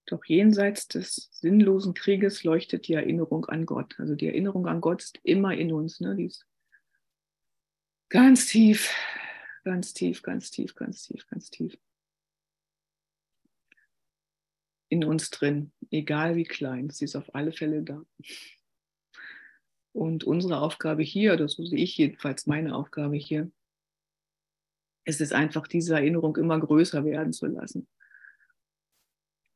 [0.10, 4.00] Doch jenseits des sinnlosen Krieges leuchtet die Erinnerung an Gott.
[4.00, 6.00] Also die Erinnerung an Gott ist immer in uns.
[6.00, 6.16] Ne?
[6.16, 6.48] Die ist
[8.10, 8.92] ganz tief,
[9.64, 11.78] ganz tief, ganz tief, ganz tief, ganz tief.
[14.90, 18.04] In uns drin, egal wie klein, sie ist auf alle Fälle da.
[19.94, 23.52] Und unsere Aufgabe hier, das sehe ich jedenfalls meine Aufgabe hier,
[25.06, 27.88] ist es einfach, diese Erinnerung immer größer werden zu lassen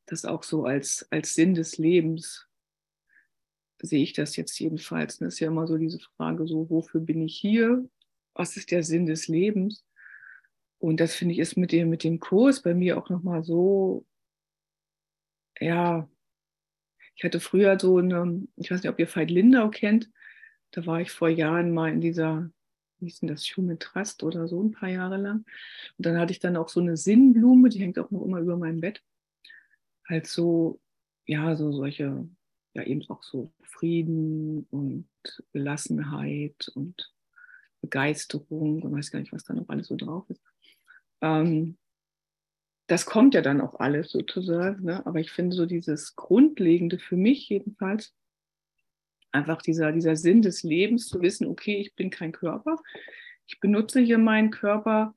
[0.05, 2.47] das auch so als, als Sinn des Lebens
[3.81, 5.17] sehe ich das jetzt jedenfalls.
[5.17, 7.87] Das ist ja immer so diese Frage, so wofür bin ich hier?
[8.33, 9.85] Was ist der Sinn des Lebens?
[10.79, 14.05] Und das finde ich ist mit dem, mit dem Kurs bei mir auch nochmal so,
[15.59, 16.09] ja,
[17.15, 20.09] ich hatte früher so eine, ich weiß nicht, ob ihr Veit Lindau kennt,
[20.71, 22.49] da war ich vor Jahren mal in dieser,
[22.99, 25.45] wie hieß denn das, Human Trust oder so, ein paar Jahre lang.
[25.97, 28.57] Und dann hatte ich dann auch so eine Sinnblume, die hängt auch noch immer über
[28.57, 29.03] meinem Bett
[30.07, 30.81] halt so,
[31.25, 32.27] ja, so solche,
[32.73, 35.07] ja eben auch so Frieden und
[35.51, 37.13] Gelassenheit und
[37.81, 40.41] Begeisterung und weiß gar nicht, was da noch alles so drauf ist.
[41.21, 41.77] Ähm,
[42.87, 45.05] das kommt ja dann auch alles sozusagen, ne?
[45.05, 48.13] aber ich finde so dieses Grundlegende für mich jedenfalls,
[49.31, 52.77] einfach dieser, dieser Sinn des Lebens, zu wissen, okay, ich bin kein Körper,
[53.47, 55.15] ich benutze hier meinen Körper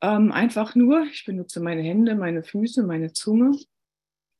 [0.00, 3.58] ähm, einfach nur, ich benutze meine Hände, meine Füße, meine Zunge,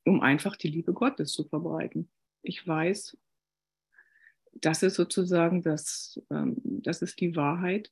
[0.05, 2.09] um einfach die Liebe Gottes zu verbreiten.
[2.41, 3.17] Ich weiß,
[4.53, 7.91] das ist sozusagen das, ähm, das ist die Wahrheit.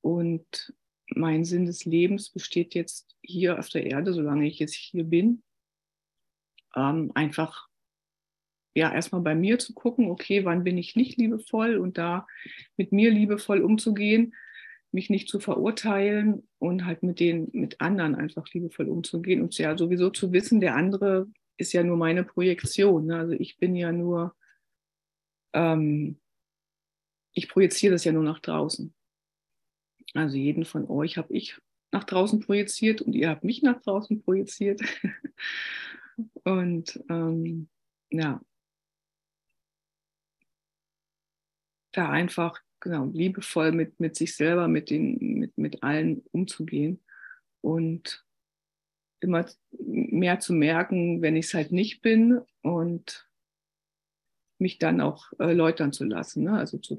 [0.00, 0.74] Und
[1.16, 5.42] mein Sinn des Lebens besteht jetzt hier auf der Erde, solange ich jetzt hier bin,
[6.76, 7.68] ähm, einfach
[8.74, 12.26] ja erstmal bei mir zu gucken, okay, wann bin ich nicht liebevoll und da
[12.76, 14.34] mit mir liebevoll umzugehen
[14.94, 19.76] mich nicht zu verurteilen und halt mit den, mit anderen einfach liebevoll umzugehen und ja
[19.76, 21.26] sowieso zu wissen, der andere
[21.58, 23.06] ist ja nur meine Projektion.
[23.06, 23.18] Ne?
[23.18, 24.34] Also ich bin ja nur,
[25.52, 26.20] ähm,
[27.34, 28.94] ich projiziere das ja nur nach draußen.
[30.12, 31.58] Also jeden von euch habe ich
[31.92, 34.82] nach draußen projiziert und ihr habt mich nach draußen projiziert.
[36.44, 37.68] und ähm,
[38.10, 38.40] ja,
[41.92, 47.00] da einfach genau, liebevoll mit, mit sich selber, mit, den, mit, mit allen umzugehen
[47.60, 48.24] und
[49.20, 53.28] immer mehr zu merken, wenn ich es halt nicht bin und
[54.58, 56.44] mich dann auch äh, läutern zu lassen.
[56.44, 56.52] Ne?
[56.52, 56.98] Also zu,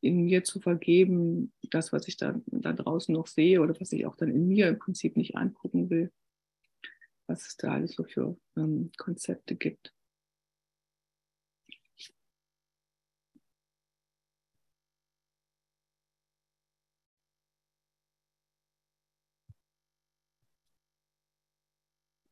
[0.00, 4.06] in mir zu vergeben, das, was ich da, da draußen noch sehe oder was ich
[4.06, 6.10] auch dann in mir im Prinzip nicht angucken will,
[7.26, 9.94] was es da alles so für ähm, Konzepte gibt.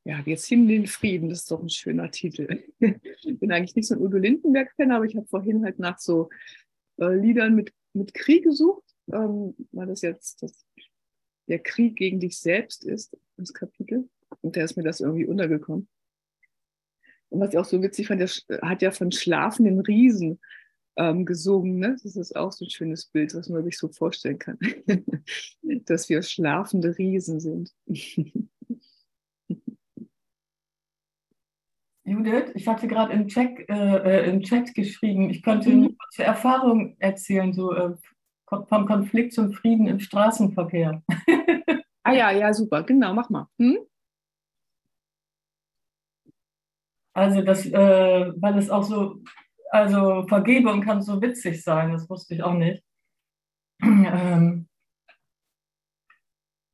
[0.05, 2.63] Ja, wir ziehen den Frieden, das ist doch ein schöner Titel.
[3.23, 6.31] Ich bin eigentlich nicht so ein Udo Lindenberg-Fan, aber ich habe vorhin halt nach so
[6.99, 10.67] äh, Liedern mit, mit Krieg gesucht, ähm, weil das jetzt das,
[11.49, 14.09] der Krieg gegen dich selbst ist, das Kapitel.
[14.41, 15.89] Und da ist mir das irgendwie untergekommen.
[17.31, 20.41] Und was ich auch so witzig fand, der hat ja von schlafenden Riesen
[20.97, 21.79] ähm, gesungen.
[21.79, 21.97] Ne?
[22.03, 24.59] Das ist auch so ein schönes Bild, was man sich so vorstellen kann,
[25.63, 27.73] dass wir schlafende Riesen sind.
[32.09, 33.75] Judith, ich hatte gerade im, Chat, äh,
[34.25, 35.85] äh, im Chat geschrieben, ich könnte mhm.
[35.85, 37.95] eine kurze Erfahrung erzählen, so äh,
[38.47, 41.03] vom Konflikt zum Frieden im Straßenverkehr.
[42.05, 43.47] ah ja, ja, super, genau, mach mal.
[43.59, 43.79] Hm?
[47.15, 49.21] Also das, äh, weil es auch so,
[49.71, 52.83] also Vergebung kann so witzig sein, das wusste ich auch nicht.
[53.83, 54.68] ähm,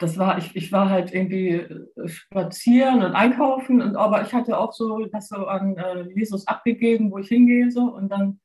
[0.05, 4.59] das war, ich, ich war halt irgendwie äh, spazieren und einkaufen, und, aber ich hatte
[4.59, 7.71] auch so das so an äh, Jesus abgegeben, wo ich hingehe.
[7.71, 8.39] So, und dann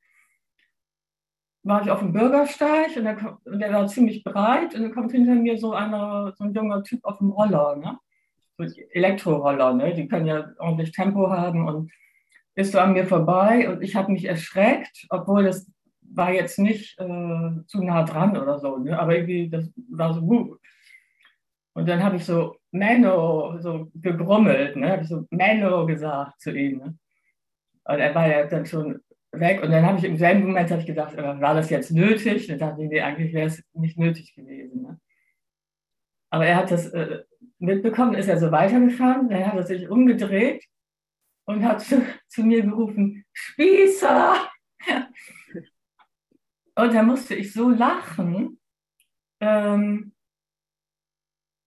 [1.64, 5.36] war ich auf dem Bürgersteig und der, der war ziemlich breit und dann kommt hinter
[5.36, 8.00] mir so, eine, so ein junger Typ auf dem Roller, ne?
[8.58, 9.94] so Elektroroller, ne?
[9.94, 11.92] die können ja ordentlich Tempo haben und
[12.56, 15.70] ist so an mir vorbei und ich habe mich erschreckt, obwohl das
[16.02, 18.98] war jetzt nicht äh, zu nah dran oder so, ne?
[18.98, 20.60] aber irgendwie das war so gut.
[21.74, 24.92] Und dann habe ich so Menno so gegrummelt, ne?
[24.92, 26.80] habe ich so Menno gesagt zu ihm.
[26.80, 26.98] Ne?
[27.86, 29.00] Und er war ja dann schon
[29.32, 29.64] weg.
[29.64, 32.48] Und dann habe ich im selben Moment ich gedacht, äh, war das jetzt nötig?
[32.48, 34.82] Dann dachte ich, nee, eigentlich wäre es nicht nötig gewesen.
[34.82, 35.00] Ne?
[36.30, 37.24] Aber er hat das äh,
[37.58, 40.66] mitbekommen, ist er so weitergefahren, dann hat er sich umgedreht
[41.46, 44.50] und hat zu, zu mir gerufen, Spießer!
[46.76, 48.60] und da musste ich so lachen.
[49.42, 50.14] Ähm,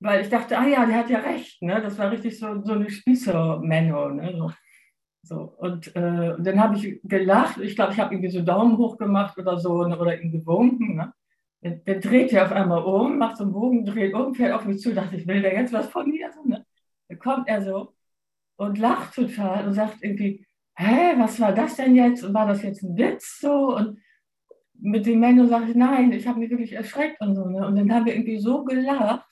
[0.02, 1.80] weil ich dachte, ah ja, der hat ja recht, ne?
[1.80, 4.34] Das war richtig so, so eine Spießer-Menno, ne?
[4.36, 4.52] So,
[5.22, 5.54] so.
[5.58, 7.58] Und, äh, und dann habe ich gelacht.
[7.58, 9.98] Ich glaube, ich habe irgendwie so Daumen hoch gemacht oder so ne?
[9.98, 10.96] oder ihm gewunken.
[10.96, 11.12] Ne?
[11.62, 14.64] Der, der dreht ja auf einmal um, macht so einen Bogen, dreht um, fällt auf
[14.64, 16.28] mich zu, dachte ich, will der jetzt was von mir?
[16.44, 16.66] Ne?
[17.08, 17.94] Dann kommt er so
[18.56, 22.24] und lacht total und sagt irgendwie, hä, was war das denn jetzt?
[22.24, 23.76] Und war das jetzt ein Witz so?
[23.76, 24.00] Und
[24.74, 27.46] mit dem Menno sage ich, nein, ich habe mich wirklich erschreckt und so.
[27.46, 27.64] Ne?
[27.64, 29.24] Und dann haben wir irgendwie so gelacht.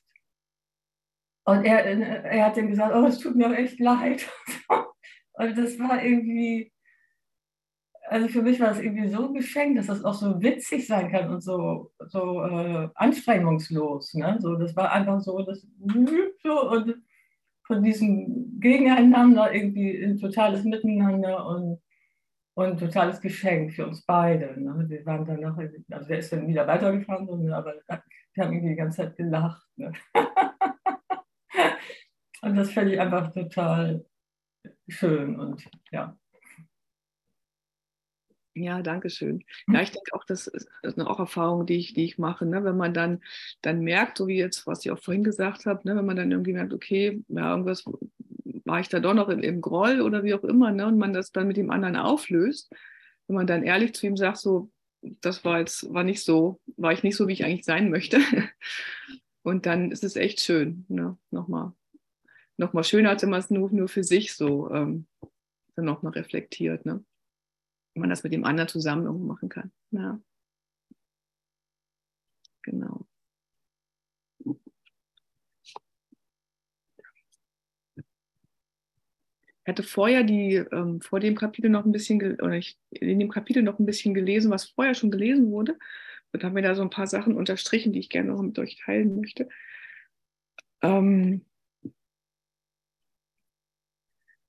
[1.45, 4.29] Und er, er hat dann gesagt, oh, es tut mir echt leid.
[5.33, 6.71] Und das war irgendwie,
[8.11, 11.11] also für mich war es irgendwie so ein Geschenk, dass das auch so witzig sein
[11.11, 14.15] kann und so, so äh, anstrengungslos.
[14.15, 14.37] Ne?
[14.41, 15.67] So, das war einfach so, das
[16.43, 16.97] so und
[17.67, 21.81] von diesem Gegeneinander irgendwie ein totales Miteinander und,
[22.55, 24.61] und totales Geschenk für uns beide.
[24.61, 24.87] Ne?
[24.89, 28.77] Wir waren dann nachher, also der ist dann wieder weitergefahren, aber wir haben irgendwie die
[28.77, 29.65] ganze Zeit gelacht.
[29.77, 29.93] Ne?
[32.43, 34.05] Und das fände ich einfach total
[34.89, 36.17] schön und ja.
[38.55, 39.45] Ja, danke schön.
[39.69, 42.45] Ja, ich denke auch, das ist eine auch Erfahrung, die ich, die ich mache.
[42.45, 42.65] Ne?
[42.65, 43.23] Wenn man dann,
[43.63, 45.97] dann merkt, so wie jetzt, was ich auch vorhin gesagt habe, ne?
[45.97, 47.85] wenn man dann irgendwie merkt, okay, ja, irgendwas
[48.65, 50.87] war ich da doch noch im, im Groll oder wie auch immer, ne?
[50.87, 52.73] und man das dann mit dem anderen auflöst,
[53.29, 54.71] wenn man dann ehrlich zu ihm sagt, so,
[55.21, 58.19] das war jetzt, war nicht so, war ich nicht so, wie ich eigentlich sein möchte.
[59.43, 61.17] Und dann ist es echt schön, ne?
[61.31, 61.73] nochmal
[62.61, 65.07] noch mal schöner, als wenn man es nur, nur für sich so ähm,
[65.75, 66.87] dann nochmal reflektiert.
[66.87, 67.05] Ne?
[67.95, 69.73] Wenn man das mit dem anderen zusammen irgendwo machen kann.
[69.91, 70.21] Ja.
[72.63, 73.07] Genau.
[79.63, 83.31] Ich hatte vorher die, ähm, vor dem Kapitel noch ein bisschen, oder ich, in dem
[83.31, 85.79] Kapitel noch ein bisschen gelesen, was vorher schon gelesen wurde.
[86.33, 88.77] Und habe mir da so ein paar Sachen unterstrichen, die ich gerne noch mit euch
[88.77, 89.49] teilen möchte.
[90.83, 91.45] Ähm,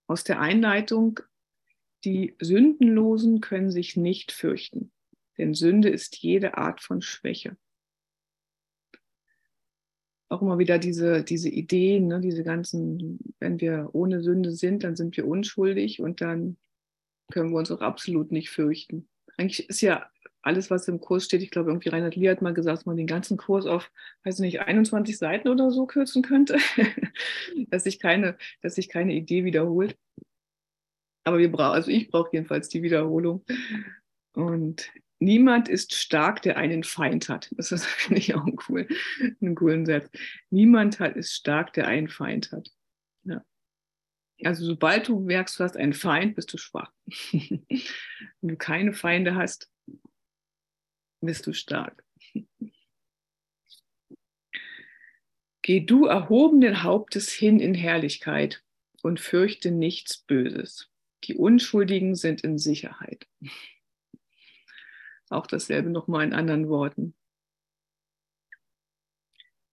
[0.08, 1.20] aus der Einleitung,
[2.04, 4.92] die Sündenlosen können sich nicht fürchten,
[5.38, 7.58] denn Sünde ist jede Art von Schwäche.
[10.30, 14.96] Auch immer wieder diese, diese Ideen, ne, diese ganzen, wenn wir ohne Sünde sind, dann
[14.96, 16.58] sind wir unschuldig und dann
[17.32, 19.10] können wir uns auch absolut nicht fürchten.
[19.38, 20.10] Eigentlich ist ja
[20.42, 22.98] alles, was im Kurs steht, ich glaube, irgendwie Reinhard Lee hat mal gesagt, dass man
[22.98, 23.92] den ganzen Kurs auf,
[24.24, 26.58] weiß nicht, 21 Seiten oder so kürzen könnte,
[27.70, 29.98] dass sich keine, dass sich keine Idee wiederholt.
[31.24, 33.46] Aber wir brauchen, also ich brauche jedenfalls die Wiederholung.
[34.34, 37.52] Und niemand ist stark, der einen Feind hat.
[37.58, 38.88] Das ist, finde ich, auch einen coolen,
[39.42, 40.10] einen coolen Satz.
[40.50, 42.70] Niemand hat, ist stark, der einen Feind hat.
[43.24, 43.44] Ja.
[44.44, 46.92] Also sobald du merkst, du hast einen Feind, bist du schwach.
[47.32, 47.62] Wenn
[48.42, 49.70] du keine Feinde hast,
[51.22, 52.04] bist du stark.
[55.62, 58.64] Geh du erhobenen Hauptes hin in Herrlichkeit
[59.04, 60.90] und fürchte nichts Böses.
[61.24, 63.28] Die Unschuldigen sind in Sicherheit.
[65.30, 67.14] Auch dasselbe nochmal in anderen Worten.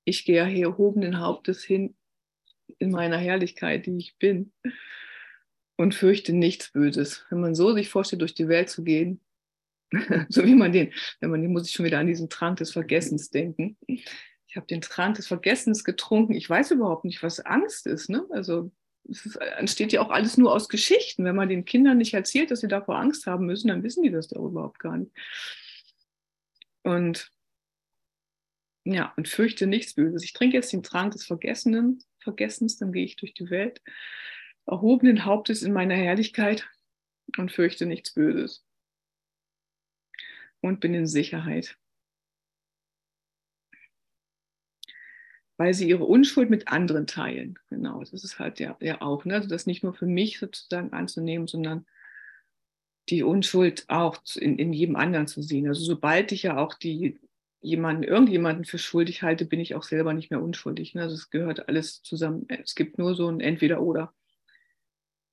[0.05, 1.97] Ich gehe erhobenen Hauptes hin
[2.79, 4.53] in meiner Herrlichkeit, die ich bin,
[5.77, 7.25] und fürchte nichts Böses.
[7.31, 9.21] Wenn man so sich vorstellt, durch die Welt zu gehen,
[10.29, 12.73] so wie man den, wenn man den, muss ich schon wieder an diesen Trank des
[12.73, 13.77] Vergessens denken.
[13.87, 16.35] Ich habe den Trank des Vergessens getrunken.
[16.35, 18.09] Ich weiß überhaupt nicht, was Angst ist.
[18.09, 18.25] Ne?
[18.31, 18.71] Also
[19.09, 21.25] es ist, entsteht ja auch alles nur aus Geschichten.
[21.25, 24.11] Wenn man den Kindern nicht erzählt, dass sie davor Angst haben müssen, dann wissen die
[24.11, 25.13] das doch überhaupt gar nicht.
[26.83, 27.31] Und
[28.85, 30.25] ja, und fürchte nichts Böses.
[30.25, 33.83] Ich trinke jetzt den Trank des Vergessenen, Vergessens, dann gehe ich durch die Welt,
[34.67, 36.67] erhobenen Hauptes in meiner Herrlichkeit
[37.37, 38.65] und fürchte nichts Böses.
[40.61, 41.79] Und bin in Sicherheit.
[45.59, 47.59] weil sie ihre Unschuld mit anderen teilen.
[47.69, 49.35] Genau, das ist halt ja, ja auch, ne?
[49.35, 51.85] also das nicht nur für mich sozusagen anzunehmen, sondern
[53.09, 55.67] die Unschuld auch in, in jedem anderen zu sehen.
[55.67, 57.19] Also sobald ich ja auch die
[57.61, 60.95] jemanden, irgendjemanden für schuldig halte, bin ich auch selber nicht mehr unschuldig.
[60.95, 61.03] Ne?
[61.03, 62.47] Also es gehört alles zusammen.
[62.49, 64.15] Es gibt nur so ein Entweder-Oder.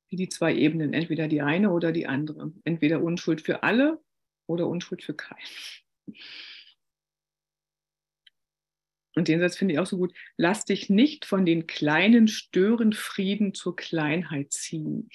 [0.10, 2.52] Wie die zwei Ebenen, entweder die eine oder die andere.
[2.64, 4.00] Entweder Unschuld für alle
[4.48, 5.40] oder Unschuld für keinen.
[9.16, 10.14] Und den Satz finde ich auch so gut.
[10.36, 15.10] Lass dich nicht von den kleinen Stören Frieden zur Kleinheit ziehen.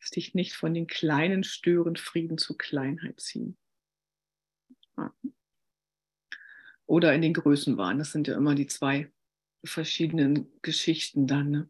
[0.00, 3.58] Lass dich nicht von den kleinen Stören Frieden zur Kleinheit ziehen.
[6.86, 7.98] Oder in den Größenwahn.
[7.98, 9.10] Das sind ja immer die zwei
[9.64, 11.50] verschiedenen Geschichten dann.
[11.50, 11.68] Ne?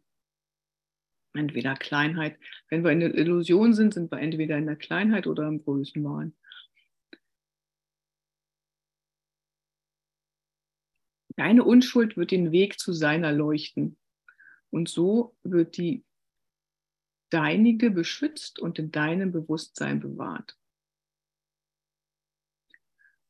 [1.35, 2.39] Entweder Kleinheit.
[2.69, 6.35] Wenn wir in der Illusion sind, sind wir entweder in der Kleinheit oder im Größenwahn.
[11.37, 13.97] Deine Unschuld wird den Weg zu seiner leuchten.
[14.71, 16.05] Und so wird die
[17.31, 20.59] deinige beschützt und in deinem Bewusstsein bewahrt.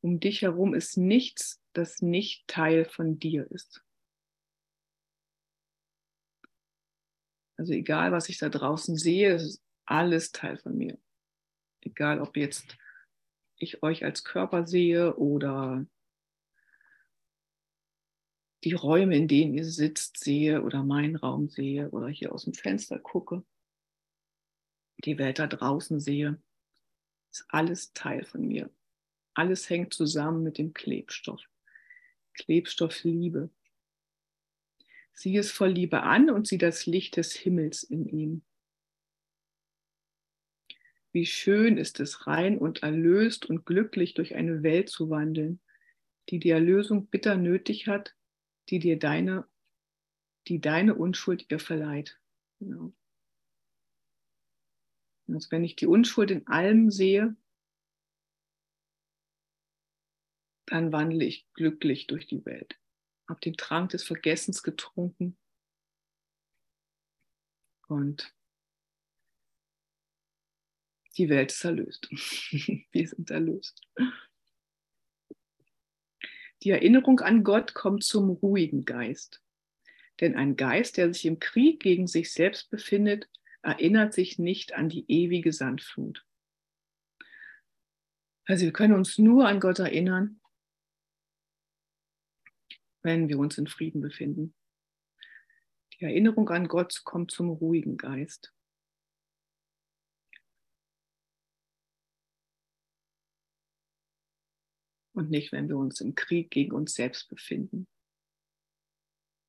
[0.01, 3.82] Um dich herum ist nichts, das nicht Teil von dir ist.
[7.63, 10.97] Also egal, was ich da draußen sehe, ist alles Teil von mir.
[11.79, 12.77] Egal, ob jetzt
[13.55, 15.85] ich euch als Körper sehe oder
[18.65, 22.53] die Räume, in denen ihr sitzt, sehe oder meinen Raum sehe oder hier aus dem
[22.53, 23.45] Fenster gucke,
[25.05, 26.43] die Welt da draußen sehe,
[27.31, 28.69] ist alles Teil von mir.
[29.35, 31.39] Alles hängt zusammen mit dem Klebstoff.
[32.33, 33.49] Klebstoff Liebe.
[35.13, 38.43] Sieh es voll Liebe an und sieh das Licht des Himmels in ihm.
[41.11, 45.61] Wie schön ist es, rein und erlöst und glücklich durch eine Welt zu wandeln,
[46.29, 48.15] die die Erlösung bitter nötig hat,
[48.69, 49.47] die dir deine,
[50.47, 52.19] die deine Unschuld ihr verleiht.
[52.59, 52.93] Genau.
[55.27, 57.35] Also wenn ich die Unschuld in allem sehe,
[60.65, 62.79] dann wandle ich glücklich durch die Welt.
[63.29, 65.37] Habe den Trank des Vergessens getrunken
[67.87, 68.33] und
[71.17, 72.09] die Welt ist erlöst.
[72.11, 73.81] Wir sind erlöst.
[76.63, 79.41] Die Erinnerung an Gott kommt zum ruhigen Geist.
[80.21, 83.29] Denn ein Geist, der sich im Krieg gegen sich selbst befindet,
[83.61, 86.25] erinnert sich nicht an die ewige Sandflut.
[88.45, 90.39] Also wir können uns nur an Gott erinnern,
[93.03, 94.53] wenn wir uns in Frieden befinden.
[95.93, 98.53] Die Erinnerung an Gott kommt zum ruhigen Geist.
[105.13, 107.87] und nicht, wenn wir uns im Krieg gegen uns selbst befinden.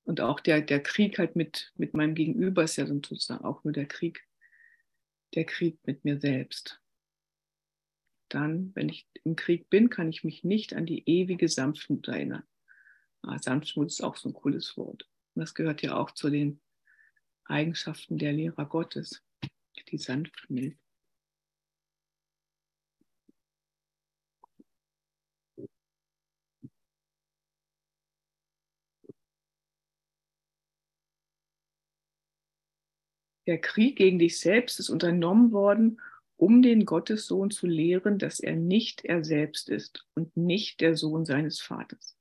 [0.04, 3.72] Und auch der, der Krieg halt mit, mit meinem Gegenüber ist ja sozusagen auch nur
[3.72, 4.26] der Krieg,
[5.34, 6.80] der Krieg mit mir selbst.
[8.28, 12.44] Dann, wenn ich im Krieg bin, kann ich mich nicht an die ewige Sanftmut erinnern.
[13.26, 15.08] Ah, Sanftmut ist auch so ein cooles Wort.
[15.34, 16.60] Und das gehört ja auch zu den
[17.44, 19.22] Eigenschaften der Lehrer Gottes.
[19.90, 20.76] die sanft mild.
[33.46, 36.00] Der Krieg gegen dich selbst ist unternommen worden,
[36.36, 41.24] um den Gottessohn zu lehren, dass er nicht er selbst ist und nicht der Sohn
[41.24, 42.16] seines Vaters.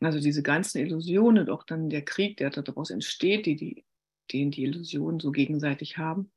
[0.00, 3.84] Also diese ganzen Illusionen und auch dann der Krieg, der daraus entsteht, die, die,
[4.32, 6.32] den die Illusionen so gegenseitig haben,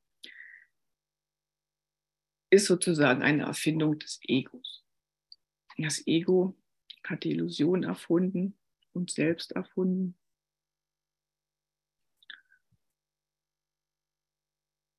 [2.50, 4.84] ist sozusagen eine Erfindung des Egos.
[5.78, 6.56] Das Ego
[7.06, 8.56] hat die Illusion erfunden
[8.92, 10.16] und selbst erfunden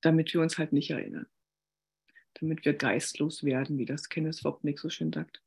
[0.05, 1.27] damit wir uns halt nicht erinnern.
[2.35, 5.44] Damit wir geistlos werden, wie das Kenneth Wopnick so schön sagt.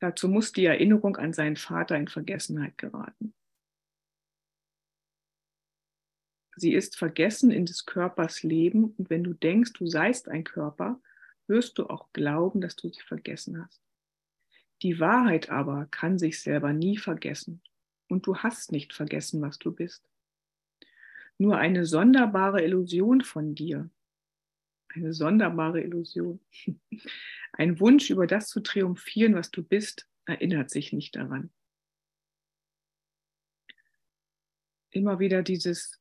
[0.00, 3.34] Dazu muss die Erinnerung an seinen Vater in Vergessenheit geraten.
[6.56, 11.00] Sie ist vergessen in des Körpers Leben und wenn du denkst, du seist ein Körper,
[11.46, 13.80] wirst du auch glauben, dass du sie vergessen hast.
[14.82, 17.62] Die Wahrheit aber kann sich selber nie vergessen
[18.08, 20.10] und du hast nicht vergessen, was du bist
[21.40, 23.88] nur eine sonderbare Illusion von dir.
[24.94, 26.40] Eine sonderbare Illusion.
[27.52, 31.50] Ein Wunsch, über das zu triumphieren, was du bist, erinnert sich nicht daran.
[34.90, 36.00] Immer wieder dieses,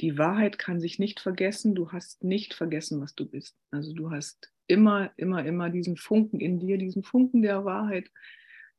[0.00, 3.56] die Wahrheit kann sich nicht vergessen, du hast nicht vergessen, was du bist.
[3.70, 8.10] Also du hast immer, immer, immer diesen Funken in dir, diesen Funken der Wahrheit,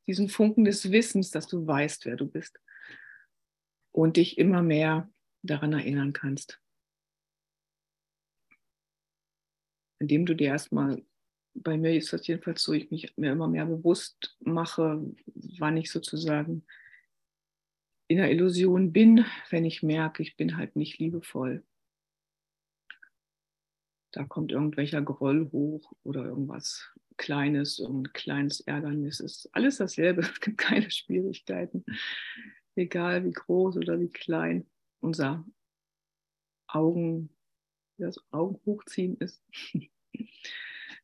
[0.07, 2.59] diesen Funken des Wissens, dass du weißt, wer du bist
[3.91, 5.09] und dich immer mehr
[5.41, 6.61] daran erinnern kannst.
[9.99, 11.03] Indem du dir erstmal,
[11.53, 15.03] bei mir ist das jedenfalls so, ich mich mir immer mehr bewusst mache,
[15.57, 16.63] wann ich sozusagen
[18.07, 21.63] in der Illusion bin, wenn ich merke, ich bin halt nicht liebevoll.
[24.11, 29.19] Da kommt irgendwelcher Groll hoch oder irgendwas Kleines und kleines Ärgernis.
[29.19, 31.83] Es ist alles dasselbe, es gibt keine Schwierigkeiten
[32.79, 34.65] egal wie groß oder wie klein
[34.99, 35.45] unser
[36.67, 37.29] Augen,
[37.99, 39.41] das Augen hochziehen ist.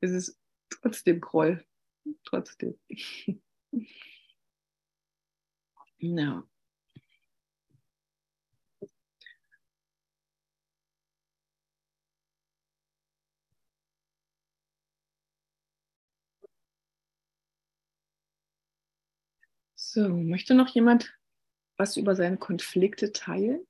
[0.02, 0.40] es ist
[0.70, 1.66] trotzdem Groll,
[2.24, 2.78] trotzdem.
[6.00, 6.44] ja.
[19.76, 21.14] So, möchte noch jemand
[21.78, 23.66] was über seine Konflikte teilen?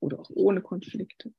[0.00, 1.32] Oder auch ohne Konflikte?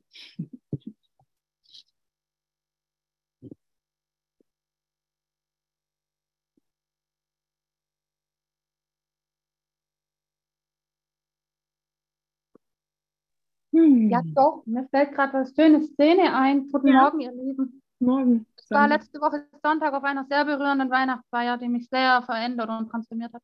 [13.71, 14.09] Hm.
[14.09, 16.69] Ja, doch, mir fällt gerade was schöne Szene ein.
[16.71, 17.03] Guten ja.
[17.03, 17.81] Morgen, ihr Lieben.
[17.99, 18.45] Morgen.
[18.57, 22.89] Es war letzte Woche Sonntag auf einer sehr berührenden Weihnachtsfeier, die mich sehr verändert und
[22.89, 23.41] transformiert hat.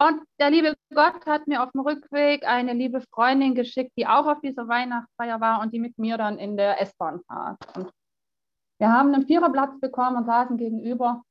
[0.00, 4.26] Und der liebe Gott hat mir auf dem Rückweg eine liebe Freundin geschickt, die auch
[4.26, 7.56] auf dieser Weihnachtsfeier war und die mit mir dann in der S-Bahn saß.
[7.74, 7.90] Und
[8.78, 11.24] wir haben einen Viererplatz bekommen und saßen gegenüber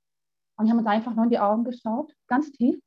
[0.57, 2.77] und haben uns einfach nur in die Augen geschaut, ganz tief,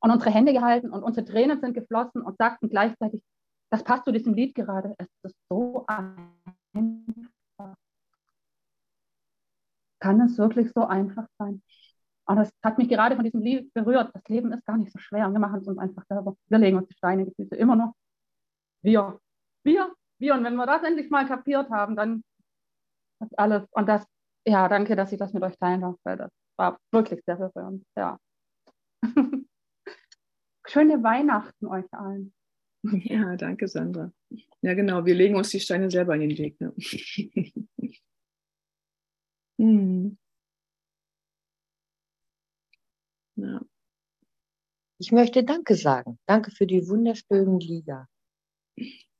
[0.00, 3.22] und unsere Hände gehalten und unsere Tränen sind geflossen und sagten gleichzeitig,
[3.70, 4.94] das passt zu diesem Lied gerade.
[4.98, 6.12] Es ist so einfach.
[10.00, 11.62] Kann es wirklich so einfach sein?
[12.26, 14.10] Und das hat mich gerade von diesem Lied berührt.
[14.14, 15.30] Das Leben ist gar nicht so schwer.
[15.30, 16.36] Wir machen es uns einfach selber.
[16.48, 17.54] Wir legen uns die Steine in die Füße.
[17.56, 17.94] Immer noch.
[18.82, 19.20] Wir.
[19.64, 19.92] Wir.
[20.18, 20.34] Wir.
[20.34, 22.24] Und wenn wir das endlich mal kapiert haben, dann
[23.20, 23.66] ist alles.
[23.72, 24.06] Und das,
[24.46, 27.84] ja, danke, dass ich das mit euch teilen darf, weil das war wirklich sehr berührend.
[27.96, 28.18] Ja.
[30.66, 32.32] Schöne Weihnachten euch allen.
[32.82, 34.12] Ja, danke, Sandra.
[34.62, 36.60] Ja, genau, wir legen uns die Steine selber in den Weg.
[36.60, 36.72] Ne?
[39.58, 40.18] hm.
[43.36, 43.60] Ja.
[44.98, 46.18] Ich möchte Danke sagen.
[46.26, 48.08] Danke für die wunderschönen Lieder.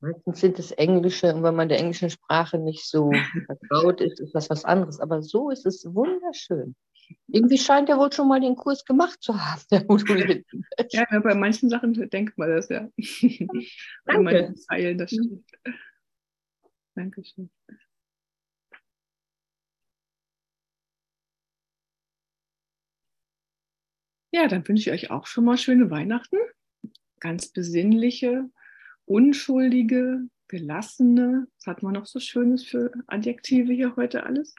[0.00, 3.10] Meistens sind es englische und wenn man der englischen Sprache nicht so
[3.46, 5.00] vertraut ist, ist das was anderes.
[5.00, 6.76] Aber so ist es wunderschön.
[7.26, 9.84] Irgendwie scheint er wohl schon mal den Kurs gemacht zu haben, der
[10.90, 12.88] Ja, bei manchen Sachen denkt man das, ja.
[14.04, 15.44] bei manchen Zeilen, das stimmt.
[16.94, 17.50] Dankeschön.
[24.34, 26.38] Ja, dann wünsche ich euch auch schon mal schöne Weihnachten.
[27.20, 28.50] Ganz besinnliche,
[29.04, 31.46] unschuldige, gelassene.
[31.54, 34.56] Was hat man noch so Schönes für Adjektive hier heute alles?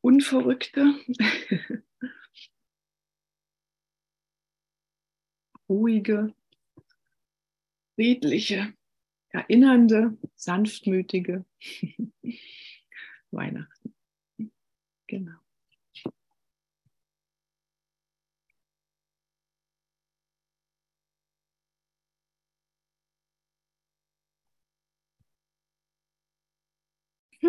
[0.00, 0.94] Unverrückte.
[5.68, 6.34] Ruhige,
[7.96, 8.72] friedliche,
[9.28, 11.44] erinnernde, sanftmütige
[13.30, 13.94] Weihnachten.
[15.06, 15.38] Genau.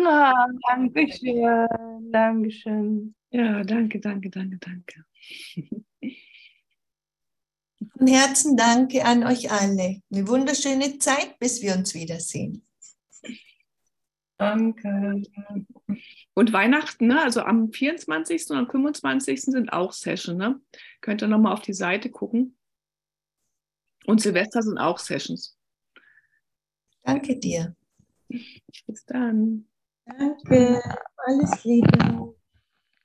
[0.06, 1.68] Ah, Dankeschön,
[2.12, 3.14] Dankeschön.
[3.30, 5.04] Ja, danke, danke, danke, danke.
[7.96, 10.02] Von Herzen danke an euch alle.
[10.10, 12.66] Eine wunderschöne Zeit, bis wir uns wiedersehen.
[14.36, 15.22] Danke.
[16.34, 17.22] Und Weihnachten, ne?
[17.22, 18.50] also am 24.
[18.50, 19.42] und am 25.
[19.42, 20.38] sind auch Sessions.
[20.38, 20.60] Ne?
[21.02, 22.56] Könnt ihr nochmal auf die Seite gucken.
[24.06, 25.58] Und Silvester sind auch Sessions.
[27.02, 27.76] Danke dir.
[28.28, 29.69] Bis dann.
[30.18, 30.82] Danke.
[31.26, 32.34] Alles Liebe.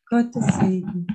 [0.09, 1.07] Gottes Segen.